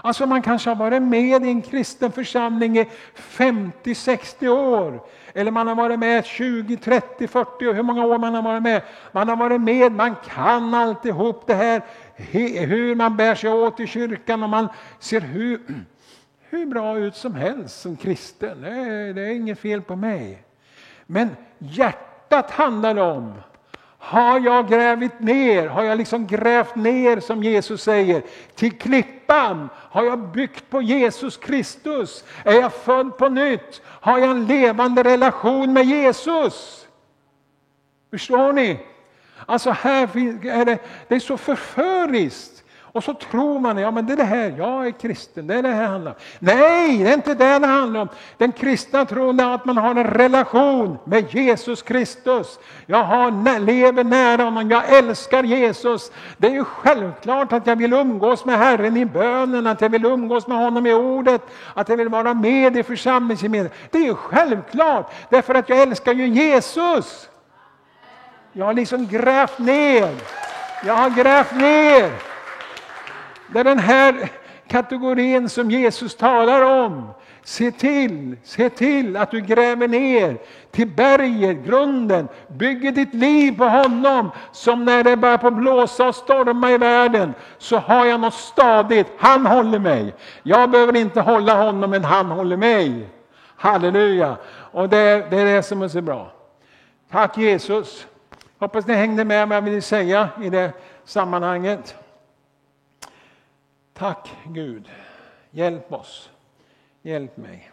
Alltså 0.01 0.25
man 0.25 0.41
kanske 0.41 0.69
har 0.69 0.75
varit 0.75 1.01
med 1.01 1.45
i 1.45 1.49
en 1.49 1.61
kristen 1.61 2.11
församling 2.11 2.77
i 2.77 2.89
50-60 3.15 4.47
år. 4.47 5.03
Eller 5.33 5.51
man 5.51 5.67
har 5.67 5.75
varit 5.75 5.99
med 5.99 6.25
20, 6.25 6.77
30, 6.77 7.27
40 7.27 7.67
år, 7.67 7.73
hur 7.73 7.83
många 7.83 8.05
år 8.05 8.17
man 8.17 8.35
har 8.35 8.41
varit 8.41 8.63
med. 8.63 8.81
Man 9.11 9.29
har 9.29 9.35
varit 9.35 9.61
med, 9.61 9.91
man 9.91 10.15
kan 10.15 10.73
alltihop 10.73 11.47
det 11.47 11.53
här, 11.53 11.81
hur 12.65 12.95
man 12.95 13.17
bär 13.17 13.35
sig 13.35 13.49
åt 13.49 13.79
i 13.79 13.87
kyrkan 13.87 14.43
och 14.43 14.49
man 14.49 14.67
ser 14.99 15.21
hur, 15.21 15.61
hur 16.39 16.65
bra 16.65 16.97
ut 16.97 17.15
som 17.15 17.35
helst 17.35 17.81
som 17.81 17.97
kristen. 17.97 18.61
Det 18.61 18.69
är, 18.69 19.13
det 19.13 19.21
är 19.21 19.31
inget 19.31 19.59
fel 19.59 19.81
på 19.81 19.95
mig. 19.95 20.43
Men 21.05 21.29
hjärtat 21.57 22.51
handlar 22.51 22.97
om 22.97 23.33
har 24.03 24.39
jag 24.39 24.69
grävt 24.69 25.19
ner, 25.19 25.67
har 25.67 25.83
jag 25.83 25.97
liksom 25.97 26.27
grävt 26.27 26.75
ner 26.75 27.19
som 27.19 27.43
Jesus 27.43 27.83
säger, 27.83 28.23
till 28.55 28.77
klippan? 28.77 29.69
Har 29.75 30.03
jag 30.03 30.19
byggt 30.19 30.69
på 30.69 30.81
Jesus 30.81 31.37
Kristus? 31.37 32.23
Är 32.45 32.53
jag 32.53 32.73
född 32.73 33.17
på 33.17 33.29
nytt? 33.29 33.81
Har 33.85 34.19
jag 34.19 34.31
en 34.31 34.45
levande 34.45 35.03
relation 35.03 35.73
med 35.73 35.85
Jesus? 35.85 36.87
Förstår 38.09 38.53
ni? 38.53 38.79
Alltså 39.45 39.69
här 39.69 40.03
är 40.47 40.65
det, 40.65 40.77
det 41.07 41.15
är 41.15 41.19
så 41.19 41.37
förföriskt 41.37 42.60
och 42.93 43.03
så 43.03 43.13
tror 43.13 43.59
man, 43.59 43.77
ja 43.77 43.91
men 43.91 44.05
det 44.05 44.13
är 44.13 44.17
det 44.17 44.23
här, 44.23 44.53
jag 44.57 44.87
är 44.87 44.91
kristen, 44.91 45.47
det 45.47 45.55
är 45.55 45.63
det 45.63 45.69
här 45.69 45.87
handlar 45.87 46.11
om. 46.11 46.17
Nej, 46.39 46.97
det 46.97 47.09
är 47.09 47.13
inte 47.13 47.33
det 47.33 47.59
det 47.59 47.67
handlar 47.67 48.01
om. 48.01 48.09
Den 48.37 48.51
kristna 48.51 49.05
tron 49.05 49.39
är 49.39 49.55
att 49.55 49.65
man 49.65 49.77
har 49.77 49.89
en 49.89 50.03
relation 50.03 50.97
med 51.03 51.33
Jesus 51.33 51.81
Kristus. 51.81 52.59
Jag 52.85 53.03
har, 53.03 53.59
lever 53.59 54.03
nära 54.03 54.43
honom, 54.43 54.71
jag 54.71 54.97
älskar 54.97 55.43
Jesus. 55.43 56.11
Det 56.37 56.47
är 56.47 56.51
ju 56.51 56.63
självklart 56.63 57.53
att 57.53 57.67
jag 57.67 57.75
vill 57.75 57.93
umgås 57.93 58.45
med 58.45 58.57
Herren 58.57 58.97
i 58.97 59.05
bönen, 59.05 59.67
att 59.67 59.81
jag 59.81 59.89
vill 59.89 60.05
umgås 60.05 60.47
med 60.47 60.57
honom 60.57 60.87
i 60.87 60.93
ordet, 60.93 61.41
att 61.73 61.89
jag 61.89 61.97
vill 61.97 62.09
vara 62.09 62.33
med 62.33 62.77
i 62.77 62.83
församlingsgemenskapen. 62.83 63.87
Det 63.91 63.97
är 63.97 64.05
ju 64.05 64.15
självklart, 64.15 65.13
därför 65.29 65.55
att 65.55 65.69
jag 65.69 65.81
älskar 65.81 66.13
ju 66.13 66.27
Jesus. 66.27 67.29
Jag 68.53 68.65
har 68.65 68.73
liksom 68.73 69.07
grävt 69.07 69.59
ner. 69.59 70.09
Jag 70.85 70.93
har 70.93 71.09
grävt 71.09 71.55
ner. 71.55 72.30
Det 73.53 73.59
är 73.59 73.63
den 73.63 73.79
här 73.79 74.29
kategorin 74.67 75.49
som 75.49 75.71
Jesus 75.71 76.15
talar 76.15 76.61
om. 76.85 77.09
Se 77.43 77.71
till, 77.71 78.37
se 78.43 78.69
till 78.69 79.17
att 79.17 79.31
du 79.31 79.41
gräver 79.41 79.87
ner 79.87 80.37
till 80.71 80.87
berget, 80.87 81.65
grunden, 81.65 82.27
bygger 82.47 82.91
ditt 82.91 83.13
liv 83.13 83.57
på 83.57 83.63
honom. 83.63 84.31
Som 84.51 84.85
när 84.85 85.03
det 85.03 85.17
börjar 85.17 85.37
på 85.37 85.51
blåsa 85.51 86.07
och 86.07 86.15
storma 86.15 86.71
i 86.71 86.77
världen 86.77 87.33
så 87.57 87.77
har 87.77 88.05
jag 88.05 88.19
något 88.19 88.33
stadigt. 88.33 89.07
Han 89.17 89.45
håller 89.45 89.79
mig. 89.79 90.13
Jag 90.43 90.69
behöver 90.69 90.95
inte 90.95 91.21
hålla 91.21 91.63
honom 91.63 91.89
men 91.89 92.03
han 92.03 92.25
håller 92.25 92.57
mig. 92.57 93.09
Halleluja! 93.55 94.37
Och 94.71 94.89
det, 94.89 95.27
det 95.29 95.37
är 95.37 95.45
det 95.45 95.63
som 95.63 95.81
är 95.81 95.87
så 95.87 96.01
bra. 96.01 96.31
Tack 97.11 97.37
Jesus! 97.37 98.07
Hoppas 98.59 98.87
ni 98.87 98.93
hängde 98.93 99.25
med 99.25 99.47
vad 99.47 99.57
jag 99.57 99.61
ville 99.61 99.81
säga 99.81 100.29
i 100.43 100.49
det 100.49 100.71
sammanhanget. 101.05 101.95
Tack 104.01 104.37
Gud, 104.45 104.89
hjälp 105.51 105.93
oss, 105.93 106.31
hjälp 107.01 107.37
mig. 107.37 107.71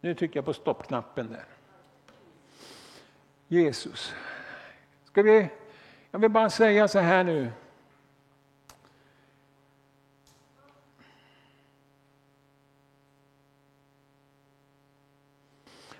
Nu 0.00 0.14
trycker 0.14 0.36
jag 0.36 0.44
på 0.44 0.52
stoppknappen 0.52 1.32
där. 1.32 1.44
Jesus, 3.48 4.14
ska 5.04 5.22
vi, 5.22 5.48
jag 6.10 6.18
vill 6.18 6.30
bara 6.30 6.50
säga 6.50 6.88
så 6.88 6.98
här 6.98 7.24
nu. 7.24 7.52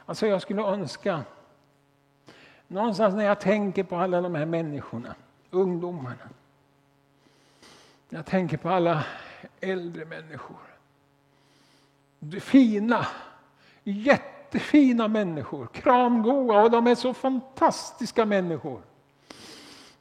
Alltså 0.05 0.27
jag 0.27 0.43
skulle 0.43 0.63
önska, 0.63 1.25
någonstans 2.69 3.15
när 3.15 3.25
jag 3.25 3.41
tänker 3.41 3.85
på 3.85 3.97
alla 3.97 4.21
de 4.21 4.35
här 4.35 4.47
människorna, 4.47 5.15
ungdomarna, 5.51 6.29
jag 8.09 8.27
tänker 8.27 8.57
på 8.57 8.69
alla 8.69 9.05
äldre 9.61 10.05
människor. 10.05 10.57
Fina, 12.41 13.07
jättefina 13.85 15.09
människor, 15.09 15.67
kramgoa 15.67 16.63
och 16.63 16.71
de 16.71 16.87
är 16.87 16.95
så 16.95 17.15
fantastiska 17.15 18.27
människor. 18.27 18.83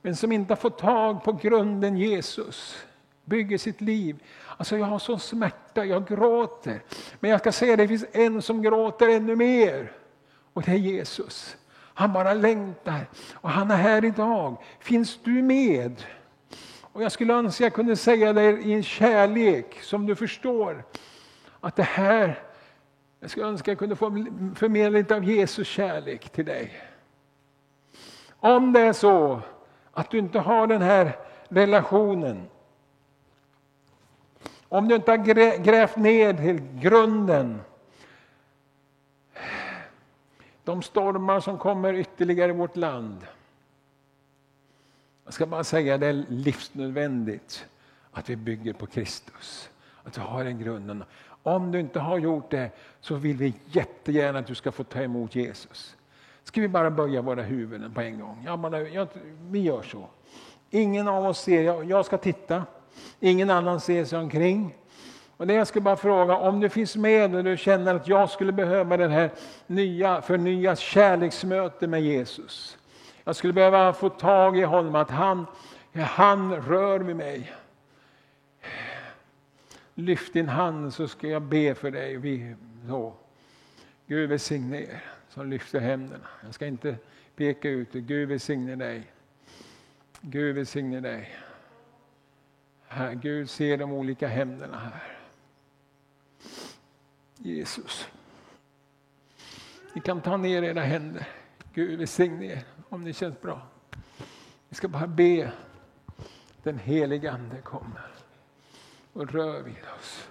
Men 0.02 0.16
som 0.16 0.32
inte 0.32 0.52
har 0.52 0.58
fått 0.58 0.78
tag 0.78 1.24
på 1.24 1.32
grunden 1.34 1.98
Jesus, 1.98 2.78
bygger 3.26 3.58
sitt 3.58 3.82
liv. 3.82 4.24
Alltså 4.58 4.78
jag 4.78 4.86
har 4.86 5.00
sån 5.00 5.20
smärta, 5.20 5.86
jag 5.86 6.08
gråter. 6.08 6.82
Men 7.20 7.32
jag 7.32 7.40
ska 7.40 7.52
säga 7.52 7.76
det 7.76 7.88
finns 7.88 8.06
en 8.12 8.42
som 8.42 8.62
gråter 8.62 9.10
ännu 9.10 9.36
mer. 9.36 9.92
Och 10.54 10.62
det 10.62 10.72
är 10.72 10.76
Jesus. 10.76 11.58
Han 11.94 12.14
bara 12.14 12.34
längtar 12.34 13.06
och 13.34 13.50
han 13.50 13.72
är 13.72 13.76
här 13.76 14.06
idag. 14.06 14.58
Finns 14.80 15.20
du 15.24 15.42
med? 15.42 16.04
Och 16.98 17.04
jag 17.04 17.12
skulle 17.12 17.34
önska 17.34 17.64
jag 17.64 17.74
kunde 17.74 17.96
säga 17.96 18.34
det 18.34 18.44
i 18.44 18.74
en 18.74 18.84
kärlek 18.84 19.80
som 19.82 20.06
du 20.06 20.16
förstår. 20.16 20.84
Att 21.60 21.76
det 21.76 21.84
här, 21.84 22.44
jag 23.20 23.30
skulle 23.30 23.46
önska 23.46 23.72
jag 23.72 23.78
kunde 23.80 23.96
få 23.96 24.10
förmedla 24.56 24.98
lite 24.98 25.16
av 25.16 25.24
Jesus 25.24 25.68
kärlek 25.68 26.30
till 26.30 26.46
dig. 26.46 26.84
Om 28.30 28.74
det 28.74 28.80
är 28.80 28.94
så 28.94 29.42
att 29.92 30.12
du 30.12 30.18
inte 30.18 30.40
har 30.40 30.68
den 30.68 30.82
här 30.82 31.18
relationen. 31.48 32.48
Om 34.70 34.88
du 34.88 34.96
inte 34.96 35.12
har 35.12 35.18
grävt 35.64 35.96
ner 35.96 36.34
till 36.34 36.80
grunden. 36.82 37.62
De 40.64 40.82
stormar 40.82 41.40
som 41.40 41.58
kommer 41.58 41.94
ytterligare 41.94 42.52
i 42.52 42.56
vårt 42.56 42.76
land. 42.76 43.28
Jag 45.28 45.34
ska 45.34 45.46
bara 45.46 45.64
säga 45.64 45.94
att 45.96 46.02
det 46.02 46.08
är 46.08 46.26
livsnödvändigt 46.30 47.66
att 48.12 48.30
vi 48.30 48.36
bygger 48.36 48.74
på 48.74 48.86
Kristus. 48.86 49.70
Att 50.04 50.18
vi 50.18 50.22
har 50.22 50.44
den 50.44 50.60
grunden. 50.60 51.04
Om 51.44 51.72
du 51.72 51.80
inte 51.80 52.00
har 52.00 52.18
gjort 52.18 52.52
det 52.52 52.70
så 53.02 53.16
vill 53.16 53.38
vi 53.38 53.54
jättegärna 53.66 54.40
att 54.40 54.48
du 54.48 54.56
ska 54.56 54.72
få 54.72 54.84
ta 54.84 55.02
emot 55.02 55.36
Jesus. 55.36 55.96
Ska 56.44 56.62
vi 56.62 56.68
bara 56.68 56.92
böja 56.92 57.22
våra 57.22 57.42
huvuden 57.42 57.94
på 57.94 58.02
en 58.02 58.20
gång? 58.20 58.44
Ja, 58.46 58.56
man, 58.56 58.94
ja, 58.94 59.08
vi 59.42 59.60
gör 59.60 59.82
så. 59.82 60.08
Ingen 60.70 61.08
av 61.08 61.26
oss 61.26 61.40
ser, 61.40 61.62
jag, 61.62 61.86
jag 61.86 62.06
ska 62.06 62.18
titta. 62.18 62.64
Ingen 63.20 63.50
annan 63.50 63.80
ser 63.80 64.06
sig 64.06 64.20
omkring. 64.20 64.76
Och 65.38 65.48
det 65.48 65.54
jag 65.54 65.68
ska 65.68 65.82
bara 65.82 65.96
fråga, 65.96 66.38
om 66.38 66.60
du 66.60 66.70
finns 66.70 66.96
med 66.96 67.36
och 67.36 67.44
du 67.44 67.58
känner 67.58 67.96
att 67.96 68.08
jag 68.08 68.30
skulle 68.30 68.52
behöva 68.52 68.98
det 68.98 69.08
här 69.08 69.32
nya, 69.68 70.22
förnya 70.22 70.76
kärleksmöte 70.76 71.88
med 71.88 72.02
Jesus. 72.02 72.78
Jag 73.28 73.36
skulle 73.36 73.54
behöva 73.54 73.94
få 73.94 74.10
tag 74.10 74.58
i 74.58 74.62
honom, 74.62 74.96
att 74.96 75.10
han, 75.10 75.46
han 75.94 76.56
rör 76.56 77.00
vid 77.00 77.16
mig. 77.16 77.54
Lyft 79.96 80.34
din 80.34 80.50
hand 80.50 80.94
så 80.94 81.08
ska 81.08 81.28
jag 81.28 81.42
be 81.42 81.76
för 81.76 81.92
dig. 81.92 82.18
Vi, 82.18 82.56
så. 82.88 83.14
Gud 84.06 84.30
välsigne 84.30 84.82
er 84.82 85.04
som 85.30 85.50
lyfter 85.50 85.80
händerna. 85.80 86.28
Jag 86.44 86.54
ska 86.54 86.66
inte 86.66 86.96
peka 87.36 87.70
ut 87.70 87.92
det. 87.92 88.02
Gud 88.02 88.30
välsigne 88.30 88.76
dig. 88.76 89.12
Gud 90.22 90.56
välsigne 90.56 91.00
dig. 91.00 91.36
Här, 92.88 93.14
Gud 93.14 93.50
ser 93.50 93.78
de 93.78 93.92
olika 93.92 94.28
händerna 94.28 94.78
här. 94.78 95.18
Jesus. 97.38 98.10
Ni 99.94 100.02
kan 100.02 100.22
ta 100.22 100.38
ner 100.38 100.64
era 100.64 100.82
händer. 100.82 101.28
Gud 101.74 102.00
välsigne 102.00 102.46
er 102.46 102.64
om 102.90 103.06
det 103.06 103.14
känns 103.14 103.42
bra. 103.42 103.62
Vi 104.70 104.76
ska 104.76 104.88
bara 104.88 105.08
be 105.08 105.52
den 106.64 106.80
helige 106.80 107.32
Ande 107.32 107.62
kommer 107.62 108.12
och 109.14 109.32
rör 109.32 109.62
vid 109.62 109.84
oss. 110.00 110.28